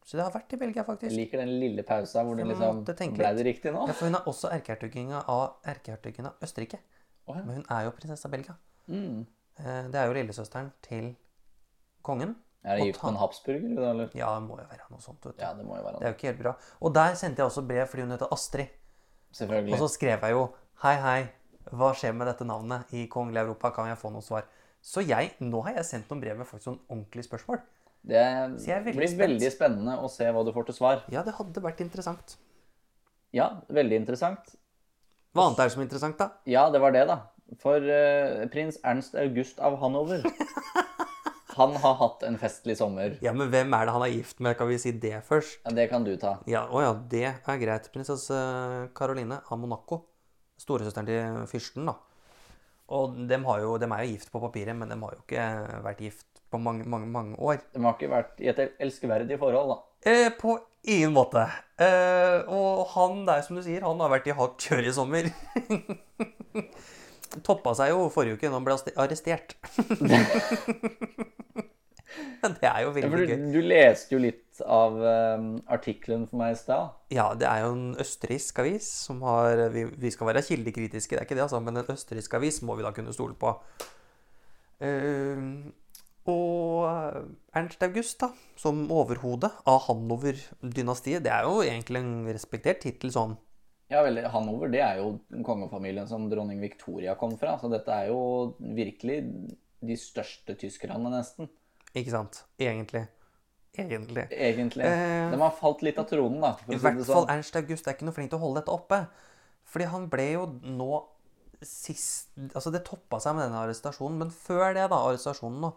Så 0.04 0.16
det 0.18 0.24
har 0.24 0.32
vært 0.34 0.52
i 0.56 0.58
Belgia, 0.58 0.82
faktisk. 0.86 1.12
Jeg 1.12 1.26
liker 1.26 1.42
den 1.44 1.52
lille 1.62 1.82
pausa 1.86 2.24
hvor 2.26 2.34
det 2.38 2.46
liksom 2.48 2.80
Ble 3.14 3.32
det 3.36 3.44
riktig 3.46 3.72
nå? 3.74 3.84
Ja, 3.86 3.94
for 3.94 4.08
hun 4.08 4.16
er 4.18 4.26
også 4.30 4.50
erkehertuginne 4.56 5.20
av 5.30 5.60
erkehertugen 5.70 6.26
av 6.32 6.42
Østerrike. 6.42 6.80
Oh, 7.28 7.36
ja. 7.36 7.44
Men 7.46 7.60
hun 7.60 7.66
er 7.70 7.84
jo 7.86 7.92
prinsesse 7.94 8.26
av 8.26 8.32
Belgia. 8.34 8.56
Mm. 8.90 9.20
Eh, 9.60 9.82
Det 9.92 10.00
er 10.00 10.08
jo 10.08 10.16
lillesøsteren 10.16 10.72
til 10.82 11.12
kongen. 12.02 12.34
Er 12.64 12.76
det 12.76 12.90
gift 12.90 13.02
med 13.04 13.12
en 13.14 13.20
habsburger, 13.22 13.76
da, 13.76 13.90
eller? 13.94 14.10
Ja, 14.18 14.34
det 14.36 14.48
må 14.48 14.58
jo 14.58 14.66
være 14.68 14.88
noe 14.90 15.00
sånt. 15.04 15.24
vet 15.24 15.36
du. 15.38 15.42
Ja, 15.44 15.52
det 15.56 15.64
må 15.64 15.76
jo 15.78 15.84
være 15.84 15.92
noe. 15.94 16.00
det. 16.00 16.08
er 16.08 16.12
jo 16.12 16.18
ikke 16.18 16.30
helt 16.32 16.42
bra. 16.42 16.54
Og 16.80 16.94
der 16.96 17.14
sendte 17.20 17.40
jeg 17.40 17.52
også 17.52 17.62
brev 17.68 17.86
fordi 17.88 18.02
hun 18.04 18.10
heter 18.16 18.32
Astrid. 18.34 18.72
Og 19.70 19.78
så 19.78 19.88
skrev 19.92 20.24
jeg 20.26 20.34
jo 20.34 20.48
Hei, 20.82 20.96
hei, 20.96 21.20
hva 21.76 21.90
skjer 21.94 22.14
med 22.16 22.26
dette 22.26 22.44
navnet 22.48 22.90
i 22.96 23.04
kongelig 23.12 23.42
Europa? 23.44 23.70
Kan 23.76 23.86
jeg 23.92 23.98
få 24.00 24.10
noe 24.10 24.24
svar? 24.24 24.46
Så 24.80 25.04
jeg, 25.04 25.34
nå 25.44 25.60
har 25.66 25.76
jeg 25.76 25.88
sendt 25.88 26.10
noen 26.10 26.22
brev 26.22 26.38
med 26.40 26.48
faktisk 26.48 26.70
sånn 26.70 26.80
ordentlige 26.88 27.28
spørsmål. 27.28 27.60
Det 28.00 28.22
veldig 28.56 28.94
blir 28.96 29.10
spent. 29.10 29.20
veldig 29.20 29.50
spennende 29.52 29.98
å 30.00 30.08
se 30.08 30.28
hva 30.32 30.44
du 30.46 30.54
får 30.56 30.70
til 30.70 30.78
svar. 30.78 31.02
Ja, 31.12 31.24
det 31.26 31.34
hadde 31.36 31.60
vært 31.60 31.82
interessant. 31.84 32.38
Ja, 33.36 33.50
veldig 33.68 33.98
interessant. 34.00 34.54
Hva 35.36 35.46
annet 35.46 35.60
er 35.60 35.68
det 35.68 35.74
som 35.74 35.82
er 35.82 35.86
interessant, 35.86 36.16
da? 36.18 36.30
Ja, 36.48 36.64
det 36.72 36.80
var 36.82 36.96
det, 36.96 37.04
da. 37.10 37.20
For 37.60 37.82
uh, 37.82 38.46
prins 38.50 38.80
Ernst 38.86 39.16
August 39.18 39.58
av 39.58 39.74
Hanover 39.82 40.22
Han 41.56 41.74
har 41.82 41.96
hatt 41.98 42.22
en 42.24 42.38
festlig 42.40 42.76
sommer. 42.78 43.16
Ja, 43.24 43.32
men 43.36 43.50
hvem 43.52 43.74
er 43.74 43.88
det 43.88 43.94
han 43.96 44.04
er 44.06 44.12
gift 44.14 44.38
med? 44.40 44.54
Kan 44.56 44.70
vi 44.70 44.78
si 44.80 44.92
det 45.02 45.18
først? 45.26 45.58
Ja, 45.66 45.72
det 45.76 45.88
kan 45.90 46.06
du 46.06 46.14
ta. 46.16 46.38
Ja, 46.48 46.62
å 46.70 46.80
ja, 46.80 46.92
det 47.10 47.24
er 47.26 47.58
greit. 47.60 47.90
Prinsesse 47.92 48.38
Caroline 48.96 49.42
av 49.42 49.58
Monaco. 49.60 49.98
Storesøsteren 50.62 51.10
til 51.10 51.42
fyrsten, 51.50 51.90
da. 51.90 51.98
Og 52.90 53.14
har 53.30 53.60
jo, 53.62 53.76
de, 53.78 53.86
er 53.86 54.04
jo 54.04 54.16
gift 54.16 54.32
på 54.32 54.40
papiret, 54.42 54.76
men 54.76 54.90
de 54.90 54.98
har 54.98 55.14
jo 55.14 55.22
ikke 55.22 55.44
vært 55.84 56.00
gift 56.02 56.26
på 56.50 56.58
mange, 56.58 56.84
mange, 56.90 57.06
mange 57.06 57.36
år. 57.38 57.60
De 57.74 57.82
har 57.84 57.94
ikke 57.94 58.10
vært 58.10 58.40
i 58.42 58.48
et 58.50 58.62
elskverdig 58.82 59.38
forhold, 59.38 59.70
da. 59.70 59.76
Eh, 60.10 60.30
på 60.34 60.56
ingen 60.90 61.14
måte. 61.14 61.44
Eh, 61.78 62.40
og 62.50 62.88
han 62.96 63.22
der, 63.28 63.44
som 63.46 63.58
du 63.58 63.62
sier, 63.62 63.86
han 63.86 64.00
har 64.02 64.10
vært 64.12 64.30
i 64.30 64.36
hardt 64.36 64.66
kjør 64.66 64.88
i 64.88 64.96
sommer. 64.96 65.30
Toppa 67.46 67.76
seg 67.78 67.92
jo 67.92 68.08
forrige 68.10 68.40
uke 68.40 68.50
når 68.50 68.58
han 68.58 68.66
ble 68.66 68.74
arrestert. 69.04 69.54
Det 72.60 72.68
er 72.68 72.84
jo 72.84 72.92
veldig 72.96 73.20
gøy. 73.26 73.34
du, 73.36 73.46
du 73.54 73.60
leste 73.64 74.14
jo 74.14 74.20
litt 74.22 74.60
av 74.60 74.96
um, 75.00 75.50
artikkelen 75.72 76.26
for 76.28 76.40
meg 76.40 76.54
i 76.54 76.60
stad. 76.60 76.94
Ja, 77.12 77.30
det 77.38 77.48
er 77.48 77.64
jo 77.64 77.74
en 77.76 77.86
østerriksk 78.00 78.60
avis 78.62 78.88
som 79.08 79.22
har 79.24 79.66
Vi, 79.74 79.86
vi 80.00 80.12
skal 80.12 80.30
være 80.30 80.44
kildekritiske, 80.46 81.16
det 81.16 81.22
er 81.22 81.28
ikke 81.28 81.38
det, 81.38 81.46
altså, 81.48 81.60
men 81.64 81.80
en 81.80 81.92
østerriksk 81.96 82.38
avis 82.40 82.60
må 82.66 82.76
vi 82.78 82.86
da 82.86 82.94
kunne 82.96 83.16
stole 83.16 83.36
på. 83.40 83.54
Uh, 84.80 85.70
og 86.30 86.86
Ernst 87.56 87.82
August, 87.82 88.20
da, 88.20 88.30
som 88.60 88.82
overhode 88.92 89.48
av 89.68 89.84
Hanover-dynastiet, 89.86 91.24
det 91.24 91.32
er 91.32 91.48
jo 91.48 91.62
egentlig 91.64 92.02
en 92.02 92.12
respektert 92.28 92.82
tittel 92.84 93.12
sånn. 93.14 93.38
Ja, 93.90 94.04
vel, 94.06 94.20
Hanover 94.30 94.70
det 94.70 94.82
er 94.84 95.00
jo 95.00 95.16
kongefamilien 95.46 96.06
som 96.06 96.28
dronning 96.30 96.60
Victoria 96.62 97.16
kom 97.18 97.34
fra. 97.40 97.56
Så 97.58 97.70
dette 97.72 97.90
er 97.90 98.12
jo 98.12 98.20
virkelig 98.60 99.24
de 99.80 99.96
største 99.98 100.54
tyskerne, 100.60 101.10
nesten. 101.10 101.50
Ikke 101.94 102.12
sant? 102.14 102.44
Egentlig. 102.60 103.06
Egentlig. 103.78 104.26
Egentlig. 104.30 104.84
Eh, 104.84 105.30
De 105.30 105.38
har 105.40 105.54
falt 105.58 105.82
litt 105.86 105.98
av 105.98 106.08
tronen, 106.10 106.40
da. 106.42 106.52
I 106.68 106.76
hvert 106.76 106.98
det 106.98 107.06
fall 107.06 107.24
sånn. 107.24 107.30
Ernst 107.36 107.56
August 107.56 107.86
er 107.88 107.94
ikke 107.96 108.06
noe 108.08 108.16
flink 108.16 108.30
til 108.32 108.38
å 108.40 108.44
holde 108.44 108.60
dette 108.62 108.74
oppe. 108.74 109.00
Fordi 109.70 109.86
han 109.92 110.08
ble 110.10 110.26
jo 110.32 110.44
nå 110.66 110.90
sist 111.60 112.30
Altså, 112.56 112.70
det 112.72 112.80
toppa 112.88 113.18
seg 113.20 113.34
med 113.36 113.44
denne 113.44 113.60
arrestasjonen, 113.60 114.16
men 114.22 114.30
før 114.32 114.72
det, 114.74 114.86
da, 114.88 114.96
arrestasjonen 114.96 115.60
nå, 115.60 115.74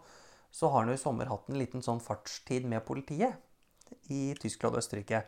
så 0.54 0.70
har 0.72 0.80
han 0.80 0.88
jo 0.88 0.96
i 0.96 1.02
sommer 1.02 1.28
hatt 1.28 1.50
en 1.50 1.58
liten 1.60 1.82
sånn 1.84 2.00
fartstid 2.00 2.64
med 2.70 2.84
politiet 2.86 3.36
i 4.08 4.32
Tyskland 4.40 4.74
og 4.74 4.80
Østerrike. 4.80 5.20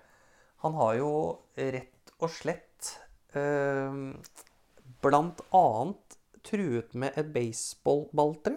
Han 0.64 0.78
har 0.78 0.94
jo 0.96 1.10
rett 1.58 2.14
og 2.16 2.32
slett 2.32 2.94
eh, 3.36 3.98
blant 5.04 5.42
annet 5.54 6.16
truet 6.46 6.94
med 6.96 7.18
et 7.20 7.28
baseballballtre 7.34 8.56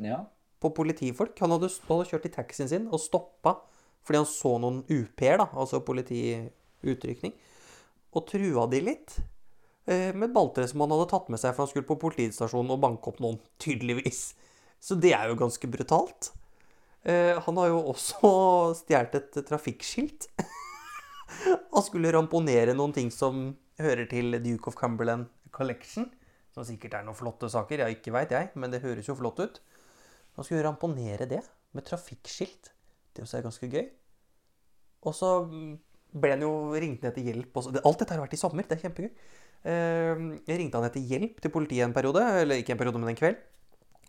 Ja. 0.00 0.22
På 0.62 0.72
politifolk. 0.76 1.36
Han 1.42 1.54
hadde, 1.56 1.70
hadde 1.88 2.08
kjørt 2.10 2.28
i 2.28 2.34
taxien 2.36 2.70
sin 2.70 2.90
og 2.90 3.02
stoppa 3.02 3.58
fordi 4.06 4.20
han 4.20 4.28
så 4.30 4.52
noen 4.62 4.84
UP-er, 4.86 5.40
da, 5.40 5.48
altså 5.58 5.80
politiutrykning, 5.82 7.32
og 8.14 8.22
trua 8.30 8.68
de 8.70 8.78
litt 8.86 9.16
eh, 9.90 10.12
med 10.14 10.28
et 10.28 10.36
balltre 10.36 10.66
som 10.70 10.84
han 10.84 10.94
hadde 10.94 11.08
tatt 11.10 11.30
med 11.32 11.42
seg 11.42 11.56
for 11.56 11.64
han 11.64 11.72
skulle 11.72 11.88
på 11.88 11.98
politistasjonen 12.04 12.70
og 12.76 12.84
banke 12.84 13.10
opp 13.10 13.18
noen, 13.24 13.40
tydeligvis. 13.62 14.28
Så 14.78 14.98
det 15.00 15.10
er 15.16 15.30
jo 15.30 15.40
ganske 15.40 15.70
brutalt. 15.72 16.30
Eh, 17.02 17.34
han 17.42 17.58
har 17.60 17.72
jo 17.72 17.82
også 17.92 18.20
stjålet 18.82 19.18
et 19.18 19.40
trafikkskilt. 19.48 20.28
han 21.74 21.86
skulle 21.86 22.14
ramponere 22.14 22.76
noen 22.78 22.94
ting 22.94 23.10
som 23.14 23.48
hører 23.82 24.06
til 24.10 24.38
Duke 24.44 24.70
of 24.70 24.78
Cumberland 24.78 25.26
Collection. 25.54 26.08
Som 26.54 26.64
sikkert 26.64 26.94
er 26.96 27.04
noen 27.04 27.18
flotte 27.18 27.50
saker. 27.52 27.82
Ja, 27.82 27.90
ikke 27.92 28.14
veit 28.14 28.32
jeg, 28.32 28.54
men 28.56 28.72
det 28.72 28.84
høres 28.86 29.10
jo 29.10 29.18
flott 29.18 29.42
ut. 29.42 29.60
Han 30.36 30.44
skulle 30.46 30.64
ramponere 30.66 31.26
det 31.30 31.40
med 31.76 31.84
trafikkskilt. 31.88 32.72
Det 33.16 33.24
også 33.24 33.38
er 33.38 33.46
ganske 33.46 33.70
gøy. 33.72 33.86
Og 35.06 35.14
så 35.16 35.30
ble 36.16 36.32
han 36.34 36.44
jo 36.44 36.52
ringt 36.76 37.02
ned 37.04 37.14
til 37.16 37.28
hjelp. 37.30 37.56
Også. 37.56 37.72
Alt 37.82 38.00
dette 38.02 38.14
har 38.16 38.22
vært 38.24 38.36
i 38.36 38.40
sommer. 38.40 38.66
Det 38.68 38.76
er 38.78 38.82
kjempegøy. 38.86 39.10
Eh, 39.66 40.24
Jeg 40.46 40.58
ringte 40.60 40.80
han 40.80 40.88
etter 40.88 41.00
hjelp 41.12 41.40
til 41.42 41.52
politiet 41.54 41.86
en 41.86 41.96
periode, 41.96 42.22
eller 42.42 42.60
ikke 42.60 42.76
en 42.76 42.80
periode, 42.82 43.00
men 43.02 43.12
en 43.12 43.18
kveld. 43.18 43.38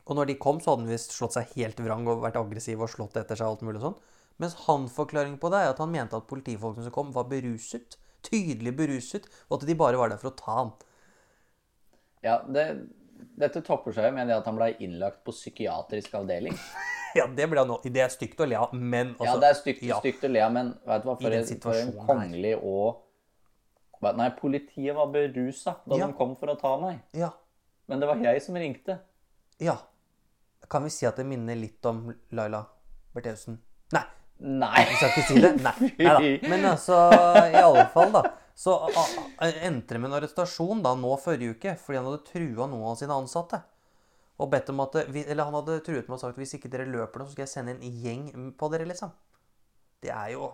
Og 0.08 0.16
når 0.16 0.30
de 0.30 0.38
kom, 0.40 0.60
så 0.64 0.72
hadde 0.72 0.86
han 0.86 0.92
visst 0.94 1.16
slått 1.16 1.36
seg 1.36 1.52
helt 1.58 1.80
vrang 1.84 2.06
og 2.08 2.22
vært 2.24 2.40
aggressiv 2.40 2.82
og 2.84 2.92
slått 2.92 3.18
etter 3.20 3.36
seg. 3.40 3.48
alt 3.48 3.64
mulig 3.68 3.82
sånn. 3.84 3.98
Mens 4.40 4.54
hans 4.68 4.94
forklaring 4.94 5.38
på 5.42 5.50
det 5.52 5.64
er 5.64 5.72
at 5.74 5.80
han 5.82 5.92
mente 5.92 6.16
at 6.16 6.28
politifolkene 6.30 6.86
som 6.86 6.94
kom, 6.96 7.12
var 7.16 7.28
beruset. 7.32 7.98
Tydelig 8.24 8.76
beruset. 8.78 9.28
Og 9.50 9.60
at 9.62 9.68
de 9.68 9.76
bare 9.76 9.98
var 10.00 10.10
der 10.14 10.22
for 10.22 10.32
å 10.32 10.38
ta 10.38 10.60
han. 10.62 10.72
ja 12.24 12.38
det, 12.48 12.66
dette 13.38 13.62
topper 13.66 13.94
seg 13.96 14.14
med 14.16 14.28
det 14.30 14.36
at 14.40 14.46
han 14.50 14.58
ble 14.58 14.72
innlagt 14.84 15.24
på 15.28 15.34
psykiatrisk 15.36 16.16
avdeling. 16.22 16.58
Ja, 17.16 17.24
det 17.34 17.48
ble 17.50 17.62
han 17.64 17.70
nå. 17.72 17.78
Det 17.82 18.02
er 18.04 18.12
stygt 18.14 18.42
å 18.44 18.46
le 18.46 18.58
av, 18.60 18.74
men 18.76 19.14
også, 19.16 19.26
ja, 19.26 19.36
det 19.42 19.48
er 19.48 19.56
stygt, 19.58 19.80
ja. 19.88 19.96
stygt 20.04 20.26
å 20.28 20.30
le 20.30 20.42
av, 20.44 20.52
men 20.54 20.68
vet 20.86 21.02
du 21.02 21.08
hva, 21.08 21.16
for, 21.18 21.34
en, 21.34 21.48
for 21.64 21.78
en 21.80 21.88
her. 21.96 22.04
kongelig 22.06 22.52
og 22.60 23.00
Nei, 24.20 24.28
politiet 24.38 24.94
var 24.94 25.08
berusa 25.10 25.78
da 25.88 25.98
Ja. 25.98 26.06
de 26.12 26.14
kom 26.20 26.36
for 26.38 26.52
å 26.54 26.58
ta 26.60 26.76
meg. 26.78 27.00
Ja. 27.18 27.32
Men 27.90 28.04
det 28.04 28.10
var 28.12 28.20
jeg 28.22 28.44
som 28.46 28.60
ringte. 28.60 29.00
Ja. 29.64 29.80
Kan 30.70 30.84
vi 30.86 30.92
si 30.94 31.08
at 31.10 31.18
det 31.18 31.26
minner 31.26 31.58
litt 31.58 31.86
om 31.90 32.04
Laila 32.38 32.60
Bertheussen? 33.16 33.58
Nei, 33.96 34.04
Nei! 34.38 34.84
vi 34.92 35.00
skal 35.00 35.10
ikke 35.16 35.26
si 35.32 35.42
det. 35.42 35.54
Nei, 35.64 35.74
Neida. 36.04 36.50
Men 36.52 36.68
altså, 36.76 37.00
i 37.50 37.58
alle 37.64 37.88
fall, 37.96 38.12
da. 38.14 38.22
Så 38.58 38.74
endte 39.62 39.94
det 39.94 40.00
med 40.02 40.10
en 40.10 40.18
arrestasjon 40.18 40.80
da 40.82 40.96
nå 40.98 41.12
forrige 41.22 41.58
uke 41.58 41.76
fordi 41.78 42.00
han 42.00 42.08
hadde 42.10 42.26
trua 42.26 42.66
noen 42.72 42.88
av 42.92 42.96
sine 42.98 43.14
ansatte. 43.14 43.60
Og 44.42 44.50
bedt 44.54 44.70
om 44.74 44.82
at 44.84 44.96
Eller 45.02 45.44
han 45.46 45.58
hadde 45.60 45.80
truet 45.86 46.08
med 46.10 46.18
og 46.18 46.22
sagt 46.22 46.40
hvis 46.42 46.56
ikke 46.58 46.72
dere 46.74 46.88
løper 46.90 47.22
nå, 47.22 47.28
så 47.28 47.36
skal 47.36 47.46
jeg 47.46 47.54
sende 47.54 47.76
en 47.76 48.00
gjeng 48.04 48.54
på 48.58 48.70
dere, 48.74 48.88
liksom. 48.90 49.14
Det 50.02 50.10
er 50.14 50.32
jo 50.36 50.50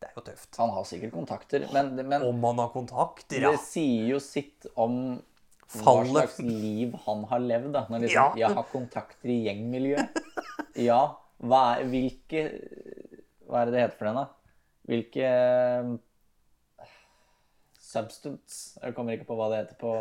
Det 0.00 0.08
er 0.08 0.16
jo 0.16 0.24
tøft. 0.26 0.56
Han 0.58 0.72
har 0.74 0.86
sikkert 0.88 1.12
kontakter, 1.14 1.66
men, 1.72 1.92
men 2.00 2.24
Om 2.26 2.48
han 2.48 2.64
har 2.64 2.72
kontakter, 2.74 3.44
ja. 3.44 3.52
det 3.52 3.60
sier 3.64 4.08
jo 4.14 4.20
sitt 4.22 4.66
om 4.74 4.96
hva 5.72 5.94
slags 6.04 6.40
liv 6.44 6.96
han 7.06 7.22
har 7.30 7.40
levd. 7.40 7.70
da. 7.76 7.86
Når 7.88 8.06
liksom, 8.06 8.36
Ja. 8.36 8.46
Jeg 8.48 8.56
har 8.56 8.70
kontakter 8.72 9.32
i 9.32 9.42
gjengmiljøet. 9.48 10.22
Ja, 10.80 11.02
hva 11.44 11.58
er, 11.76 11.84
hvilke 11.92 12.42
Hva 13.44 13.60
er 13.60 13.68
det 13.68 13.74
det 13.74 13.80
heter 13.82 13.98
for 13.98 14.08
den, 14.08 14.16
da? 14.16 14.26
Hvilke 14.88 15.32
Substance 17.92 18.80
Jeg 18.80 18.96
kommer 18.96 19.16
ikke 19.16 19.28
på 19.28 19.36
hva 19.36 19.50
det 19.52 19.62
heter 19.62 19.78
på, 19.80 19.92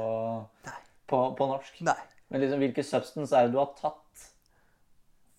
på, 1.11 1.21
på 1.37 1.49
norsk. 1.49 1.81
Nei. 1.87 1.99
Men 2.31 2.45
liksom, 2.45 2.61
hvilke 2.63 2.85
substance 2.87 3.35
er 3.35 3.49
det 3.49 3.55
du 3.55 3.59
har 3.59 3.73
tatt 3.75 4.25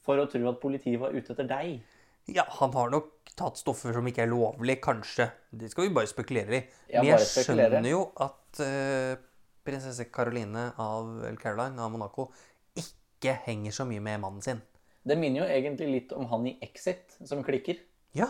for 0.04 0.20
å 0.20 0.28
tro 0.28 0.44
at 0.50 0.60
politiet 0.60 1.00
var 1.00 1.14
ute 1.16 1.32
etter 1.32 1.48
deg? 1.48 1.80
Ja, 2.30 2.44
han 2.60 2.74
har 2.76 2.90
nok 2.92 3.32
tatt 3.38 3.58
stoffer 3.58 3.94
som 3.96 4.06
ikke 4.06 4.26
er 4.26 4.30
lovlig, 4.30 4.76
kanskje. 4.84 5.30
Det 5.50 5.70
skal 5.72 5.88
vi 5.88 5.94
bare 5.96 6.10
spekulere 6.10 6.58
i. 6.58 6.62
Men 6.92 7.08
jeg 7.14 7.28
skjønner 7.30 7.88
jo 7.88 8.04
at 8.20 8.60
uh, 8.60 9.14
prinsesse 9.66 10.06
Caroline 10.12 10.68
av 10.80 11.24
Caroline 11.40 11.80
av 11.80 11.90
Monaco 11.94 12.28
ikke 12.78 13.38
henger 13.46 13.74
så 13.74 13.86
mye 13.88 14.02
med 14.04 14.20
mannen 14.22 14.44
sin. 14.44 14.60
Det 15.02 15.16
minner 15.18 15.42
jo 15.42 15.48
egentlig 15.50 15.88
litt 15.90 16.12
om 16.14 16.28
han 16.30 16.44
i 16.46 16.56
Exit 16.62 17.16
som 17.26 17.42
klikker. 17.46 17.80
Ja, 18.14 18.28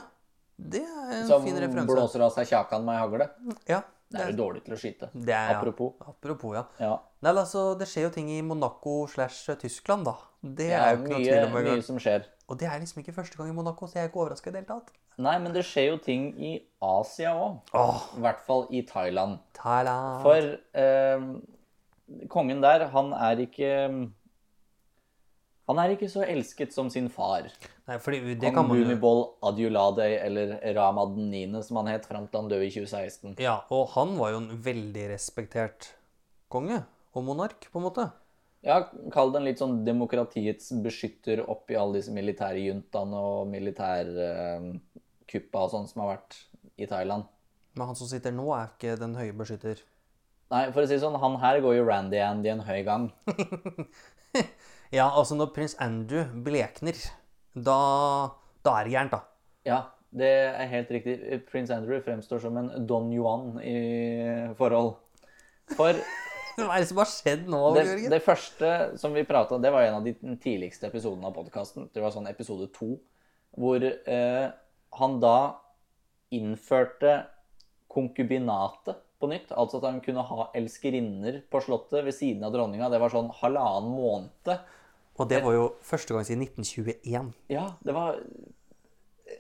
det 0.57 0.85
er 0.87 1.17
en 1.19 1.27
Som 1.29 1.45
fin 1.45 1.59
referanse. 1.59 1.89
Som 1.91 1.99
blåser 1.99 2.25
av 2.25 2.33
seg 2.37 2.49
kjakan 2.53 2.87
med 2.87 3.01
hagle. 3.01 3.29
Ja, 3.69 3.83
Det 4.13 4.25
er 4.27 4.31
jo 4.33 4.39
dårlig 4.43 4.63
til 4.67 4.75
å 4.77 4.81
skyte. 4.81 5.09
det 5.15 5.35
er, 5.35 5.57
Apropos. 5.57 5.95
Ja. 6.01 6.13
Apropos, 6.15 6.55
ja. 6.57 6.65
Ja. 6.83 6.93
Nei, 7.23 7.33
altså, 7.33 7.65
det 7.79 7.89
skjer 7.91 8.09
jo 8.09 8.13
ting 8.15 8.31
i 8.35 8.41
Monaco 8.43 9.07
slash 9.11 9.57
Tyskland, 9.61 10.07
da. 10.09 10.17
Det 10.43 10.71
ja 10.73 10.81
er 10.89 10.97
jo 10.97 11.05
ikke 11.05 11.13
noe 11.13 11.23
tvil 11.23 11.45
om 11.47 11.55
mye 11.71 11.85
som 11.87 12.01
skjer. 12.03 12.27
Og 12.51 12.59
det 12.61 12.67
er 12.69 12.81
liksom 12.83 13.01
ikke 13.05 13.15
første 13.17 13.39
gang 13.39 13.53
i 13.53 13.57
Monaco, 13.57 13.87
så 13.87 13.99
jeg 13.99 14.09
er 14.09 14.11
ikke 14.11 14.21
overraska 14.25 14.51
i 14.51 14.55
det 14.55 14.65
hele 14.65 14.73
tatt. 14.75 14.91
Nei, 15.23 15.37
men 15.45 15.53
det 15.55 15.63
skjer 15.69 15.91
jo 15.91 15.99
ting 16.03 16.31
i 16.41 16.55
Asia 16.83 17.35
òg. 17.37 17.61
Åh, 17.77 18.05
I 18.17 18.25
hvert 18.25 18.43
fall 18.47 18.67
i 18.73 18.83
Thailand. 18.89 19.39
Thailand. 19.57 20.25
For 20.25 20.57
eh, 20.83 21.27
kongen 22.33 22.63
der, 22.65 22.87
han 22.93 23.13
er 23.17 23.43
ikke 23.45 23.71
Han 25.73 25.81
er 25.81 25.95
ikke 25.95 26.11
så 26.13 26.27
elsket 26.29 26.75
som 26.75 26.91
sin 26.93 27.09
far. 27.13 27.49
Nei, 27.89 27.97
fordi 28.03 28.35
det 28.37 28.53
kan 28.53 28.69
man 28.69 28.77
jo 28.77 28.85
Bhumibol 28.85 29.23
Adyuladej, 29.49 30.19
eller 30.21 30.59
Ramad 30.77 31.17
9., 31.17 31.63
som 31.65 31.81
han 31.81 31.89
het 31.95 32.05
fram 32.09 32.27
til 32.29 32.43
han 32.43 32.51
døde 32.53 32.69
i 32.69 32.75
2016. 32.75 33.39
Ja, 33.41 33.63
og 33.73 33.95
han 33.97 34.19
var 34.21 34.35
jo 34.35 34.43
en 34.43 34.51
veldig 34.69 35.07
respektert 35.15 35.95
konge 36.53 36.83
og 37.17 37.25
monark, 37.25 37.71
på 37.73 37.81
en 37.81 37.89
måte. 37.89 38.11
Ja, 38.63 38.77
kall 39.11 39.33
den 39.35 39.43
litt 39.49 39.59
sånn 39.59 39.81
demokratiets 39.87 40.69
beskytter 40.85 41.41
oppi 41.51 41.75
alle 41.75 41.99
disse 41.99 42.13
militære 42.15 42.61
juntaene 42.69 43.19
og 43.33 43.49
militærkuppa 43.51 45.63
og 45.65 45.71
sånn 45.73 45.89
som 45.91 46.03
har 46.05 46.11
vært 46.13 46.33
i 46.79 46.87
Thailand. 46.87 47.25
Men 47.75 47.87
han 47.91 47.99
som 47.99 48.07
sitter 48.11 48.33
nå, 48.37 48.47
er 48.55 48.67
ikke 48.71 49.01
den 49.01 49.17
høye 49.17 49.33
beskytter. 49.35 49.77
Nei, 50.53 50.67
for 50.75 50.85
å 50.85 50.89
si 50.89 50.99
sånn, 51.01 51.17
han 51.17 51.37
her 51.41 51.61
går 51.65 51.75
jo 51.79 51.85
Randy 51.89 52.19
Andy 52.21 52.49
en 52.53 52.67
høy 52.67 52.83
gang. 52.85 53.07
Ja, 54.93 55.09
altså 55.09 55.37
når 55.39 55.55
prins 55.57 55.75
Andrew 55.81 56.27
blekner, 56.45 56.99
da, 57.57 57.77
da 58.65 58.75
er 58.79 58.89
det 58.89 58.93
gærent, 58.93 59.15
da. 59.15 59.23
Ja, 59.65 59.79
det 60.13 60.33
er 60.51 60.69
helt 60.69 60.91
riktig. 60.93 61.15
Prins 61.49 61.73
Andrew 61.73 62.01
fremstår 62.05 62.43
som 62.43 62.59
en 62.61 62.69
Don 62.89 63.09
Juan 63.15 63.57
i 63.65 63.79
forhold. 64.59 64.99
For 65.77 65.97
Hva 66.59 66.75
er 66.77 66.83
det 66.83 66.89
som 66.91 67.01
har 67.01 67.09
skjedd 67.09 67.47
nå, 67.49 67.61
det, 67.73 67.87
Jørgen? 67.89 68.11
det 68.13 68.21
første 68.27 68.73
som 69.01 69.15
vi 69.17 69.23
prata 69.25 69.57
det 69.57 69.71
var 69.73 69.87
en 69.87 69.95
av 70.03 70.05
de 70.05 70.13
tidligste 70.43 70.91
episodene 70.91 71.31
av 71.31 71.37
podkasten. 71.39 71.89
Det 71.95 72.03
var 72.05 72.13
sånn 72.13 72.29
episode 72.29 72.69
to, 72.77 72.99
hvor 73.57 73.81
eh, 73.81 74.49
han 74.99 75.17
da 75.23 75.39
innførte 76.37 77.23
konkubinatet 77.93 79.01
på 79.23 79.31
nytt. 79.33 79.55
Altså 79.57 79.81
at 79.81 79.89
han 79.89 80.03
kunne 80.05 80.27
ha 80.29 80.51
elskerinner 80.59 81.41
på 81.49 81.65
slottet 81.65 82.05
ved 82.05 82.17
siden 82.17 82.45
av 82.45 82.53
dronninga. 82.53 82.91
Det 82.93 83.01
var 83.01 83.13
sånn 83.13 83.33
halvannen 83.41 83.97
måned. 83.97 84.53
Og 85.21 85.29
det 85.29 85.43
var 85.45 85.53
jo 85.55 85.67
første 85.85 86.15
gang 86.15 86.25
siden 86.25 86.43
1921. 86.47 87.33
Ja, 87.53 87.67
det 87.85 87.95
var 87.95 88.19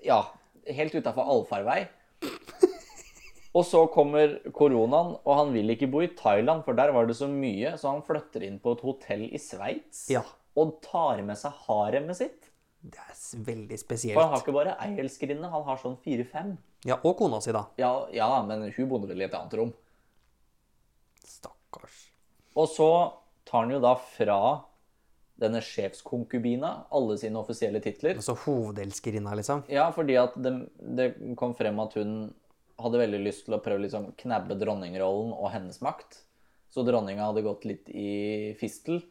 Ja. 0.04 0.22
helt 0.66 0.94
utafor 0.94 1.24
allfarvei. 1.32 1.88
Og 3.54 3.64
så 3.68 3.82
kommer 3.92 4.38
koronaen, 4.56 5.16
og 5.28 5.34
han 5.36 5.50
vil 5.52 5.68
ikke 5.74 5.88
bo 5.92 6.00
i 6.00 6.06
Thailand, 6.16 6.62
for 6.64 6.72
der 6.72 6.92
var 6.92 7.04
det 7.06 7.16
så 7.18 7.26
mye, 7.28 7.74
så 7.76 7.90
han 7.92 8.00
flytter 8.06 8.42
inn 8.46 8.58
på 8.62 8.72
et 8.72 8.80
hotell 8.80 9.26
i 9.28 9.36
Sveits 9.38 10.06
Ja. 10.08 10.22
og 10.56 10.78
tar 10.82 11.20
med 11.22 11.36
seg 11.36 11.52
haremet 11.66 12.16
sitt. 12.16 12.48
Det 12.82 12.98
er 12.98 13.44
veldig 13.44 13.78
spesielt. 13.78 14.14
For 14.16 14.22
han 14.24 14.32
har 14.32 14.40
ikke 14.40 14.54
bare 14.56 14.76
ei 14.80 14.96
elskerinne, 15.04 15.50
han 15.52 15.62
har 15.68 15.76
sånn 15.76 15.98
fire-fem. 16.00 16.56
Ja, 16.88 16.96
og 17.04 17.18
kona 17.20 17.40
si, 17.44 17.52
da. 17.52 17.66
Ja, 17.78 18.06
ja, 18.10 18.30
men 18.42 18.72
hun 18.72 18.88
bodde 18.88 19.06
vel 19.12 19.20
i 19.20 19.24
et 19.28 19.34
annet 19.36 19.52
rom. 19.60 19.74
Stakkars. 21.22 22.08
Og 22.56 22.68
så 22.72 22.88
tar 23.48 23.66
han 23.66 23.70
jo 23.76 23.80
da 23.84 23.94
fra 24.00 24.38
denne 25.40 25.62
sjefskonkubina 25.64 26.70
alle 26.94 27.16
sine 27.18 27.40
offisielle 27.40 27.80
titler. 27.82 28.18
Altså 28.20 28.36
hovedelskerinna, 28.44 29.34
liksom. 29.38 29.64
Ja, 29.72 29.88
fordi 29.94 30.18
at 30.20 30.36
det, 30.38 30.52
det 30.98 31.08
kom 31.40 31.56
frem 31.58 31.80
at 31.82 31.96
hun 31.98 32.12
hadde 32.82 33.00
veldig 33.00 33.22
lyst 33.22 33.46
til 33.46 33.56
å 33.56 33.62
prøve 33.62 33.84
liksom 33.84 34.12
knabbe 34.20 34.56
dronningrollen 34.60 35.32
og 35.36 35.50
hennes 35.54 35.80
makt. 35.84 36.22
Så 36.72 36.84
dronninga 36.86 37.28
hadde 37.28 37.44
gått 37.44 37.66
litt 37.68 37.90
i 37.92 38.52
fistel. 38.60 39.02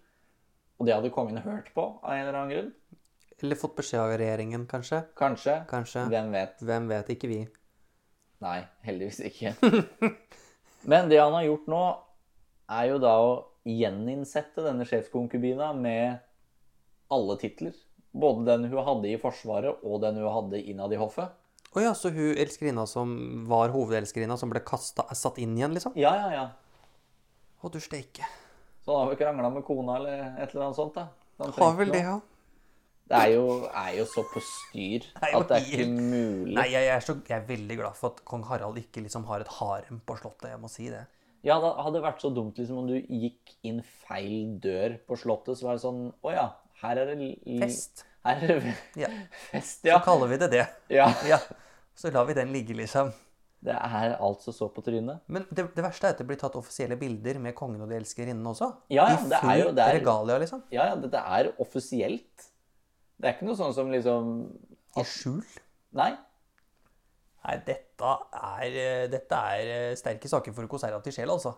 Og 0.81 0.88
det 0.88 0.95
hadde 0.97 1.13
kongen 1.13 1.38
hørt 1.43 1.69
på 1.75 1.84
av 2.01 2.13
en 2.15 2.23
eller 2.23 2.38
annen 2.39 2.53
grunn. 2.55 2.71
Eller 3.41 3.57
fått 3.57 3.75
beskjed 3.77 4.01
av 4.01 4.15
regjeringen, 4.21 4.67
kanskje. 4.69 5.03
Kanskje. 5.17 5.60
Kanskje. 5.69 6.05
Hvem 6.10 6.31
vet. 6.34 6.62
Hvem 6.62 6.89
vet, 6.89 7.12
ikke 7.13 7.29
vi. 7.29 7.39
Nei, 8.41 8.60
heldigvis 8.86 9.21
ikke. 9.29 9.53
Men 10.89 11.10
det 11.10 11.19
han 11.21 11.34
har 11.38 11.45
gjort 11.45 11.69
nå, 11.69 11.81
er 12.71 12.89
jo 12.89 12.99
da 13.01 13.13
å 13.21 13.31
gjeninnsette 13.67 14.63
denne 14.65 14.86
sjefskonkubina 14.88 15.71
med 15.78 16.21
alle 17.12 17.38
titler. 17.41 17.76
Både 18.12 18.45
den 18.50 18.67
hun 18.71 18.84
hadde 18.84 19.12
i 19.12 19.19
Forsvaret, 19.21 19.84
og 19.84 20.02
den 20.04 20.19
hun 20.19 20.32
hadde 20.34 20.63
innad 20.67 20.91
i 20.91 21.00
hoffet. 21.00 21.32
Å 21.71 21.84
ja, 21.84 21.93
så 21.95 22.12
hun 22.12 22.36
elskerinna 22.36 22.84
som 22.89 23.13
var 23.47 23.71
hovedelskerinna, 23.71 24.36
som 24.39 24.52
ble 24.52 24.60
kastet, 24.67 25.08
satt 25.15 25.39
inn 25.39 25.54
igjen, 25.56 25.76
liksom? 25.78 25.95
Ja, 26.00 26.12
ja, 26.19 26.32
ja. 26.36 26.89
Å, 27.62 27.71
du 27.71 27.80
steike. 27.80 28.28
Så 28.82 28.91
han 28.91 29.06
har 29.06 29.13
vel 29.13 29.19
krangla 29.21 29.54
med 29.54 29.63
kona 29.63 29.95
eller 30.02 30.26
et 30.41 30.52
eller 30.52 30.67
annet 30.67 30.80
sånt, 30.82 30.97
da. 30.97 31.08
Han 31.39 31.56
Har 31.56 31.78
vel 31.78 31.93
det, 31.93 32.04
ja. 32.04 32.17
Det 33.12 33.19
er 33.19 33.32
jo, 33.34 33.45
er 33.67 33.95
jo 33.97 34.04
så 34.08 34.21
på 34.32 34.39
styr 34.45 35.08
at 35.19 35.50
det 35.50 35.58
er 35.58 35.65
ikke 35.67 35.88
mulig. 35.89 36.54
Nei, 36.56 36.67
jeg 36.71 36.91
er, 36.93 37.02
så, 37.04 37.17
jeg 37.28 37.36
er 37.36 37.47
veldig 37.50 37.76
glad 37.82 37.97
for 38.00 38.13
at 38.13 38.21
kong 38.28 38.45
Harald 38.47 38.80
ikke 38.80 39.04
liksom 39.04 39.26
har 39.28 39.43
et 39.43 39.52
harem 39.58 40.00
på 40.08 40.15
slottet. 40.19 40.47
Jeg 40.54 40.62
må 40.62 40.69
si 40.71 40.88
det. 40.91 41.02
Ja, 41.43 41.56
det 41.60 41.71
hadde 41.84 42.01
vært 42.04 42.21
så 42.21 42.30
dumt 42.34 42.58
liksom 42.62 42.77
om 42.84 42.88
du 42.88 42.99
gikk 43.01 43.56
inn 43.65 43.82
feil 44.06 44.60
dør 44.62 44.99
på 45.08 45.17
slottet, 45.17 45.58
så 45.58 45.65
var 45.69 45.77
det 45.80 45.82
sånn 45.86 46.04
Å 46.21 46.34
ja, 46.36 46.47
her 46.84 47.01
er 47.01 47.15
det 47.15 47.32
Fest. 47.63 48.06
Her 48.25 48.43
er 48.45 48.60
det 48.62 48.75
Ja. 49.04 49.10
fest, 49.49 49.82
ja. 49.88 49.97
Så 49.99 50.06
kaller 50.06 50.30
vi 50.30 50.38
det 50.38 50.51
det. 50.54 50.67
ja. 50.93 51.10
Ja. 51.32 51.39
Så 51.97 52.12
lar 52.13 52.25
vi 52.30 52.34
den 52.38 52.54
ligge, 52.54 52.73
liksom. 52.77 53.10
Det 53.62 53.73
er 53.75 54.15
altså 54.17 54.49
så 54.56 54.69
på 54.73 54.82
trynet. 54.82 55.19
Men 55.30 55.43
det, 55.54 55.67
det 55.75 55.84
verste 55.86 56.08
er 56.08 56.13
at 56.15 56.21
det 56.21 56.25
blir 56.30 56.38
tatt 56.41 56.56
offisielle 56.58 56.95
bilder 56.97 57.38
med 57.43 57.54
kongen 57.58 57.82
og 57.84 57.89
de 57.91 57.97
elskerinnene 57.99 58.49
også. 58.54 58.71
Ja, 58.89 59.04
ja, 59.12 59.17
det 59.30 59.38
er 59.43 59.58
jo- 59.60 59.73
det 59.77 59.84
er- 59.86 59.97
regalia, 59.99 60.38
liksom. 60.41 60.63
Ja, 60.73 60.88
ja, 60.89 60.95
dette 60.95 61.17
er 61.21 61.51
offisielt. 61.62 62.47
Det 63.21 63.27
er 63.30 63.36
ikke 63.36 63.45
noe 63.45 63.58
sånn 63.60 63.73
som 63.77 63.91
liksom 63.93 64.32
I 64.97 65.04
skjul. 65.06 65.43
Nei. 65.93 66.15
Nei, 67.41 67.58
dette 67.65 68.13
er, 68.38 68.69
eh, 68.69 69.08
dette 69.10 69.38
er 69.56 69.69
eh, 69.73 69.97
sterke 69.97 70.30
saker 70.30 70.54
for 70.54 70.69
konservativ 70.69 71.15
sjel, 71.15 71.32
altså. 71.34 71.56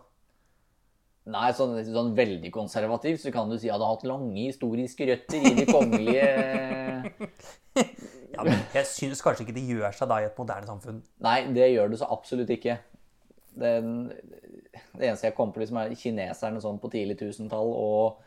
Nei, 1.28 1.50
sånn, 1.56 1.78
sånn 1.88 2.12
veldig 2.16 2.50
konservativ, 2.52 3.16
så 3.20 3.32
kan 3.32 3.48
du 3.48 3.56
si 3.56 3.70
at 3.72 3.80
det 3.80 3.86
har 3.86 3.96
hatt 3.96 4.08
lange 4.08 4.36
historiske 4.36 5.06
røtter 5.08 5.40
i 5.40 5.54
de 5.56 5.64
kongelige 5.70 6.26
Ja, 8.34 8.42
men 8.42 8.58
jeg 8.74 8.88
syns 8.90 9.22
kanskje 9.24 9.46
ikke 9.46 9.56
det 9.56 9.64
gjør 9.68 9.94
seg 9.94 10.10
da 10.10 10.18
i 10.20 10.26
et 10.26 10.40
moderne 10.40 10.68
samfunn. 10.68 11.00
Nei, 11.24 11.38
det 11.54 11.70
gjør 11.70 11.92
det 11.92 12.00
så 12.00 12.08
absolutt 12.12 12.50
ikke. 12.50 12.76
Den, 13.54 14.10
det 14.10 15.06
eneste 15.06 15.28
jeg 15.28 15.36
kom 15.36 15.52
på, 15.54 15.62
liksom, 15.62 15.78
er 15.80 15.94
kineserne 15.98 16.62
sånn 16.64 16.80
på 16.82 16.90
tidlig 16.92 17.16
tusentall, 17.20 17.70
og 17.70 18.18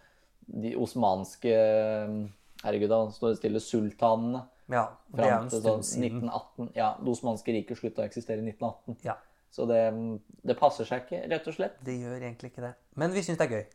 de 0.48 0.72
osmanske 0.80 1.54
Herregud, 2.64 2.90
da 2.90 3.02
står 3.14 3.36
stille 3.38 3.62
sultanene. 3.62 4.48
Ja, 4.70 4.86
det 5.16 5.24
er 5.26 5.38
en 5.38 5.50
stund 5.50 5.86
siden. 5.88 6.24
1918. 6.28 6.72
Ja, 6.76 6.90
Det 7.00 7.08
osmanske 7.14 7.54
riket 7.56 7.78
slutta 7.80 8.04
å 8.04 8.06
eksistere 8.10 8.42
i 8.44 8.48
1918. 8.52 8.98
Ja, 9.08 9.16
Så 9.52 9.66
det, 9.70 9.80
det 10.44 10.58
passer 10.60 10.86
seg 10.86 11.06
ikke, 11.06 11.22
rett 11.32 11.48
og 11.48 11.54
slett. 11.56 11.78
det 11.88 11.96
gjør 12.02 12.18
egentlig 12.20 12.52
ikke 12.52 12.66
det. 12.66 12.74
Men 12.96 13.12
vi 13.16 13.22
syns 13.24 13.38
det 13.40 13.48
er 13.48 13.54
gøy. 13.56 13.66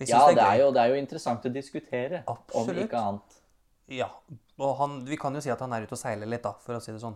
Vi 0.00 0.08
Ja, 0.10 0.24
det 0.26 0.34
det 0.34 0.42
er 0.42 0.48
er, 0.48 0.56
gøy. 0.56 0.60
jo, 0.64 0.70
det 0.74 0.80
er 0.82 0.88
jo 0.90 0.94
interessant 1.04 1.44
å 1.46 1.52
diskutere, 1.54 2.22
Absolutt. 2.26 2.68
om 2.78 2.82
ikke 2.84 2.98
annet. 2.98 3.36
Ja, 3.94 4.08
og 4.58 4.76
han, 4.80 5.04
vi 5.04 5.16
kan 5.20 5.34
jo 5.34 5.40
si 5.44 5.50
at 5.52 5.60
han 5.60 5.72
er 5.72 5.82
ute 5.86 5.92
og 5.94 5.98
seiler 6.00 6.26
litt, 6.26 6.42
da, 6.42 6.54
for 6.64 6.74
å 6.74 6.80
si 6.82 6.90
det 6.90 7.00
sånn. 7.02 7.14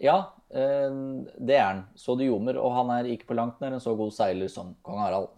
Ja, 0.00 0.30
eh, 0.48 0.88
det 1.36 1.56
er 1.58 1.66
han. 1.66 1.82
Så 1.94 2.16
det 2.16 2.30
ljomer, 2.30 2.56
og 2.56 2.72
han 2.72 2.88
er 2.94 3.04
ikke 3.12 3.26
på 3.28 3.36
langt 3.36 3.60
nær 3.60 3.74
en 3.76 3.80
så 3.84 3.92
god 3.98 4.14
seiler 4.16 4.48
som 4.48 4.72
kong 4.86 4.98
Harald. 5.02 5.28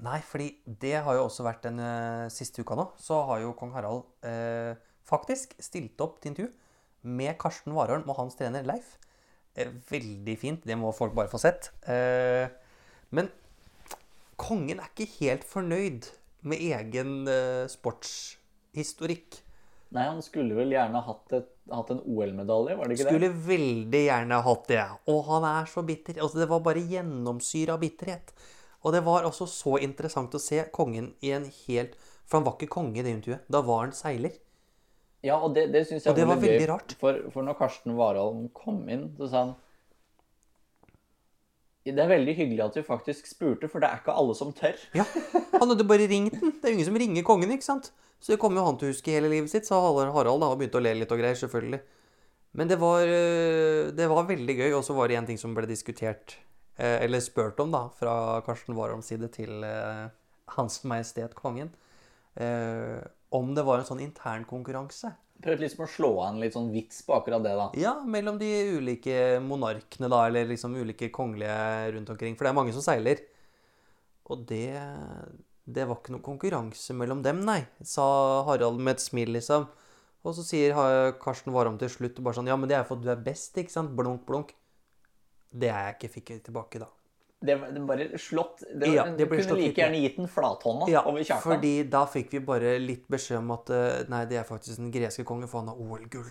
Nei, 0.00 0.20
fordi 0.24 0.46
det 0.64 0.94
har 1.04 1.14
jo 1.18 1.26
også 1.26 1.44
vært 1.44 1.66
den 1.68 1.78
eh, 1.84 2.28
siste 2.32 2.62
uka 2.64 2.78
nå. 2.80 2.86
Så 2.96 3.18
har 3.28 3.42
jo 3.44 3.52
kong 3.58 3.74
Harald 3.76 4.06
eh, 4.24 4.72
faktisk 5.06 5.54
stilte 5.62 6.04
opp 6.06 6.20
til 6.20 6.32
intervju 6.34 6.52
med 7.06 7.36
Karsten 7.40 7.74
Warholm 7.76 8.06
og 8.10 8.18
hans 8.20 8.38
trener 8.38 8.66
Leif. 8.66 8.96
Eh, 9.56 9.72
veldig 9.90 10.36
fint. 10.38 10.66
Det 10.66 10.76
må 10.78 10.92
folk 10.94 11.14
bare 11.16 11.30
få 11.32 11.40
sett. 11.40 11.70
Eh, 11.88 12.46
men 13.16 13.30
kongen 14.36 14.82
er 14.82 14.90
ikke 14.92 15.08
helt 15.20 15.46
fornøyd 15.48 16.10
med 16.46 16.62
egen 16.62 17.26
eh, 17.30 17.64
sportshistorikk. 17.72 19.40
Nei, 19.94 20.02
han 20.10 20.18
skulle 20.24 20.56
vel 20.58 20.74
gjerne 20.74 21.00
hatt, 21.06 21.30
et, 21.38 21.48
hatt 21.70 21.92
en 21.94 22.02
OL-medalje, 22.02 22.74
var 22.76 22.88
det 22.90 22.96
ikke 22.96 23.06
Skulle 23.06 23.30
det? 23.30 23.44
veldig 23.46 24.02
gjerne 24.02 24.40
hatt 24.44 24.66
det. 24.68 24.82
Og 25.12 25.20
han 25.30 25.46
er 25.48 25.70
så 25.70 25.84
bitter. 25.86 26.18
Altså, 26.20 26.42
det 26.42 26.50
var 26.50 26.64
bare 26.66 26.82
gjennomsyra 26.90 27.78
bitterhet. 27.80 28.34
Og 28.82 28.92
det 28.94 29.04
var 29.06 29.26
også 29.26 29.46
så 29.50 29.78
interessant 29.82 30.34
å 30.36 30.42
se 30.42 30.60
kongen 30.74 31.14
i 31.24 31.32
en 31.34 31.48
helt 31.64 31.96
For 32.26 32.38
han 32.38 32.44
var 32.46 32.56
ikke 32.56 32.74
konge 32.74 32.98
i 32.98 33.04
det 33.06 33.12
intervjuet. 33.14 33.46
Da 33.50 33.60
var 33.62 33.84
han 33.84 33.94
seiler. 33.94 34.34
Ja, 35.26 35.36
og 35.42 35.54
det, 35.56 35.68
det 35.74 35.84
syns 35.88 36.04
jeg 36.04 36.12
Og 36.12 36.18
det 36.18 36.26
var 36.28 36.38
veldig 36.38 36.52
veldig 36.54 36.70
rart. 36.70 36.96
For, 37.00 37.20
for 37.34 37.46
når 37.46 37.58
Karsten 37.58 37.96
Warholm 37.98 38.46
kom 38.54 38.84
inn, 38.92 39.08
så 39.18 39.30
sa 39.30 39.42
han 39.42 39.54
Det 41.86 42.02
er 42.02 42.10
veldig 42.10 42.34
hyggelig 42.38 42.64
at 42.64 42.78
du 42.78 42.86
faktisk 42.86 43.28
spurte, 43.30 43.70
for 43.70 43.82
det 43.82 43.90
er 43.90 44.02
ikke 44.02 44.14
alle 44.14 44.34
som 44.38 44.52
tør. 44.54 44.78
Ja, 44.96 45.06
Han 45.56 45.70
hadde 45.70 45.86
bare 45.86 46.08
ringt 46.10 46.34
den. 46.38 46.54
Det 46.56 46.66
er 46.66 46.74
jo 46.74 46.78
ingen 46.78 46.90
som 46.90 46.98
ringer 47.02 47.26
kongen, 47.26 47.52
ikke 47.54 47.66
sant? 47.66 47.92
Så 48.22 48.32
det 48.32 48.40
kommer 48.42 48.62
jo 48.62 48.66
han 48.70 48.78
til 48.80 48.88
å 48.88 48.94
huske 48.94 49.12
hele 49.12 49.30
livet 49.30 49.52
sitt, 49.52 49.68
sa 49.68 49.78
Harald 49.82 50.42
da, 50.42 50.48
og 50.48 50.58
begynte 50.58 50.80
å 50.80 50.82
le 50.82 50.94
litt 50.98 51.12
og 51.12 51.20
greier, 51.20 51.38
selvfølgelig. 51.38 51.82
Men 52.56 52.70
det 52.70 52.78
var, 52.80 53.04
øh, 53.04 53.92
det 53.92 54.06
var 54.08 54.28
veldig 54.30 54.56
gøy, 54.56 54.70
og 54.78 54.84
så 54.86 54.96
var 54.96 55.10
det 55.12 55.18
en 55.18 55.28
ting 55.28 55.38
som 55.38 55.52
ble 55.54 55.68
diskutert, 55.68 56.38
eh, 56.78 57.02
eller 57.04 57.20
spurt 57.20 57.60
om, 57.60 57.74
da, 57.74 57.82
fra 57.92 58.40
Karsten 58.46 58.74
Warholms 58.78 59.10
side 59.12 59.28
til 59.34 59.66
eh, 59.68 60.06
Hans 60.56 60.80
Majestet 60.88 61.36
Kongen, 61.36 61.74
eh, 62.40 63.04
om 63.36 63.54
det 63.56 63.64
var 63.66 63.82
en 63.82 63.88
sånn 63.88 64.02
intern 64.04 64.44
konkurranse. 64.48 65.12
Prøvde 65.44 65.66
liksom 65.66 65.84
å 65.84 65.88
slå 65.92 66.10
av 66.22 66.30
en 66.30 66.40
litt 66.40 66.54
sånn 66.56 66.70
vits 66.72 67.02
på 67.04 67.12
akkurat 67.18 67.42
det, 67.44 67.52
da. 67.58 67.66
Ja, 67.76 67.92
mellom 68.08 68.38
de 68.40 68.48
ulike 68.78 69.36
monarkene, 69.44 70.08
da, 70.08 70.22
eller 70.30 70.48
liksom 70.48 70.76
ulike 70.80 71.10
kongelige 71.12 71.92
rundt 71.92 72.12
omkring. 72.14 72.38
For 72.38 72.48
det 72.48 72.52
er 72.54 72.56
mange 72.56 72.72
som 72.76 72.84
seiler. 72.84 73.20
Og 74.32 74.46
det 74.48 74.70
Det 75.66 75.82
var 75.82 75.98
ikke 75.98 76.12
noe 76.14 76.22
konkurranse 76.22 76.94
mellom 76.94 77.24
dem, 77.24 77.40
nei, 77.42 77.64
sa 77.82 78.44
Harald 78.46 78.78
med 78.78 78.94
et 78.94 79.02
smil, 79.02 79.32
liksom. 79.34 79.64
Og 80.22 80.34
så 80.34 80.44
sier 80.46 80.76
Karsten 81.18 81.50
Warholm 81.54 81.78
til 81.78 81.90
slutt 81.90 82.20
bare 82.22 82.38
sånn 82.38 82.46
Ja, 82.46 82.56
men 82.56 82.70
det 82.70 82.76
er 82.78 82.84
for 82.86 82.96
at 82.96 83.02
du 83.02 83.10
er 83.10 83.18
best, 83.22 83.58
ikke 83.58 83.74
sant? 83.74 83.90
Blunk, 83.98 84.22
blunk. 84.28 84.54
Det 85.50 85.68
er 85.70 85.88
jeg 85.88 85.96
ikke 85.96 86.12
fikk 86.14 86.32
tilbake, 86.46 86.78
da. 86.82 86.86
Det, 87.46 87.56
det 87.76 87.82
bare 87.88 88.06
slått 88.20 88.62
Det, 88.66 88.90
Ja, 88.94 89.04
det 89.08 89.24
Du 89.24 89.30
kunne 89.30 89.44
slått 89.46 89.60
like 89.62 89.80
gjerne 89.82 90.00
gitt 90.02 90.16
den 90.20 90.28
flathånda 90.28 90.88
Ja, 90.92 91.02
over 91.06 91.22
Kjartan. 91.24 91.44
fordi 91.54 91.72
da 91.92 92.02
fikk 92.10 92.30
vi 92.36 92.40
bare 92.50 92.74
litt 92.82 93.06
beskjed 93.12 93.38
om 93.38 93.50
at 93.56 93.70
eh, 93.70 94.04
Nei, 94.12 94.24
det 94.30 94.40
er 94.42 94.46
faktisk 94.48 94.76
den 94.82 94.90
greske 94.94 95.24
kongen, 95.28 95.48
for 95.48 95.62
han 95.62 95.68
har 95.72 95.80
OL-gull. 95.80 96.28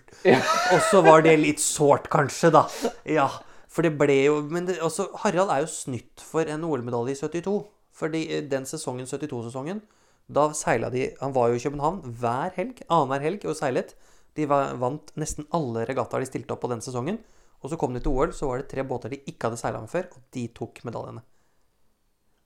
Og 0.75 0.81
så 0.91 1.01
var 1.05 1.21
det 1.25 1.37
litt 1.41 1.63
sårt, 1.63 2.09
kanskje, 2.13 2.51
da. 2.55 2.65
Ja. 3.07 3.29
For 3.75 3.83
det 3.83 3.95
ble 3.99 4.15
jo 4.27 4.35
Men 4.47 4.67
det, 4.69 4.77
også, 4.85 5.09
Harald 5.23 5.49
er 5.51 5.65
jo 5.65 5.71
snytt 5.71 6.21
for 6.23 6.47
en 6.47 6.63
OL-medalje 6.63 7.15
i 7.17 7.19
72. 7.19 7.55
Fordi 7.95 8.21
eh, 8.37 8.41
den 8.51 8.65
sesongen, 8.67 9.07
72-sesongen, 9.07 9.81
da 10.27 10.47
seila 10.57 10.89
de 10.89 11.09
Han 11.21 11.33
var 11.35 11.51
jo 11.51 11.55
i 11.59 11.63
København 11.63 12.01
hver 12.19 12.51
helg, 12.57 12.81
annenhver 12.89 13.21
helg, 13.27 13.43
og 13.45 13.55
seilet. 13.59 13.93
De 14.35 14.47
va- 14.49 14.73
vant 14.75 15.11
nesten 15.15 15.45
alle 15.55 15.85
regattaer 15.87 16.23
de 16.25 16.27
stilte 16.27 16.51
opp 16.55 16.63
på 16.65 16.71
den 16.71 16.81
sesongen. 16.83 17.19
Og 17.63 17.69
så 17.71 17.77
kom 17.79 17.93
de 17.93 17.99
til 18.03 18.11
OL, 18.11 18.33
så 18.35 18.47
var 18.49 18.57
det 18.61 18.69
tre 18.69 18.83
båter 18.83 19.09
de 19.09 19.21
ikke 19.25 19.47
hadde 19.49 19.57
seila 19.61 19.79
med 19.81 19.89
før, 19.89 20.09
og 20.13 20.21
de 20.35 20.47
tok 20.53 20.83
medaljene. 20.85 21.21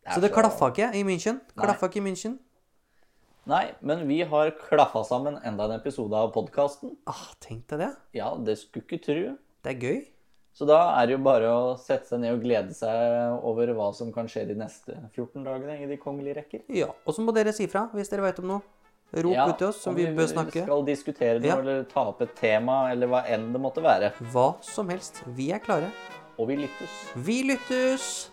Det 0.05 0.13
Så 0.15 0.21
det 0.21 0.31
så- 0.31 0.35
klaffa 0.41 0.69
ikke 0.71 0.93
i 0.95 1.03
München. 1.03 1.41
Nei. 1.55 1.65
Klaffa 1.65 1.89
ikke 1.89 1.97
i 1.97 2.05
München. 2.07 2.37
Nei, 3.45 3.73
men 3.81 4.07
vi 4.07 4.21
har 4.23 4.51
klaffa 4.51 5.03
sammen 5.05 5.39
enda 5.43 5.65
en 5.65 5.79
episode 5.79 6.13
av 6.13 6.31
podkasten. 6.33 6.95
Ah, 7.07 7.33
tenk 7.41 7.67
deg 7.67 7.79
det. 7.79 7.95
Ja, 8.13 8.35
det 8.35 8.57
skulle 8.57 8.85
ikke 8.85 9.01
tru. 9.03 9.37
Det 9.63 9.75
er 9.75 9.79
gøy. 9.79 10.07
Så 10.53 10.65
da 10.67 10.99
er 11.01 11.07
det 11.07 11.17
jo 11.17 11.23
bare 11.23 11.47
å 11.47 11.77
sette 11.79 12.05
seg 12.07 12.19
ned 12.19 12.33
og 12.33 12.41
glede 12.43 12.73
seg 12.75 13.43
over 13.43 13.67
hva 13.67 13.93
som 13.95 14.11
kan 14.11 14.27
skje 14.27 14.47
de 14.47 14.55
neste 14.55 14.95
14 15.13 15.43
dagene 15.45 15.81
i 15.81 15.85
de 15.87 15.97
kongelige 15.97 16.35
rekker. 16.35 16.61
Ja, 16.69 16.87
Og 17.05 17.13
så 17.15 17.23
må 17.23 17.33
dere 17.33 17.53
si 17.53 17.65
fra 17.67 17.87
hvis 17.93 18.09
dere 18.09 18.21
vet 18.21 18.39
om 18.39 18.47
noe. 18.47 18.61
Rop 19.13 19.33
Ja, 19.33 19.47
ut 19.49 19.57
til 19.57 19.67
oss 19.67 19.81
som 19.81 19.95
vi, 19.95 20.05
vi 20.05 20.13
bør 20.15 20.27
snakke. 20.29 20.63
skal 20.67 20.83
diskutere 20.85 21.39
noe 21.39 21.47
Ja. 21.47 21.57
eller 21.57 21.83
ta 21.89 22.01
opp 22.11 22.21
et 22.21 22.35
tema, 22.35 22.91
eller 22.91 23.07
hva 23.07 23.23
enn 23.25 23.51
det 23.53 23.61
måtte 23.61 23.81
være. 23.81 24.11
Hva 24.31 24.55
som 24.61 24.89
helst. 24.89 25.23
Vi 25.25 25.51
er 25.51 25.59
klare. 25.59 25.89
Og 26.37 26.47
vi 26.47 26.55
lyttes. 26.55 26.93
Vi 27.15 27.43
lyttes! 27.43 28.29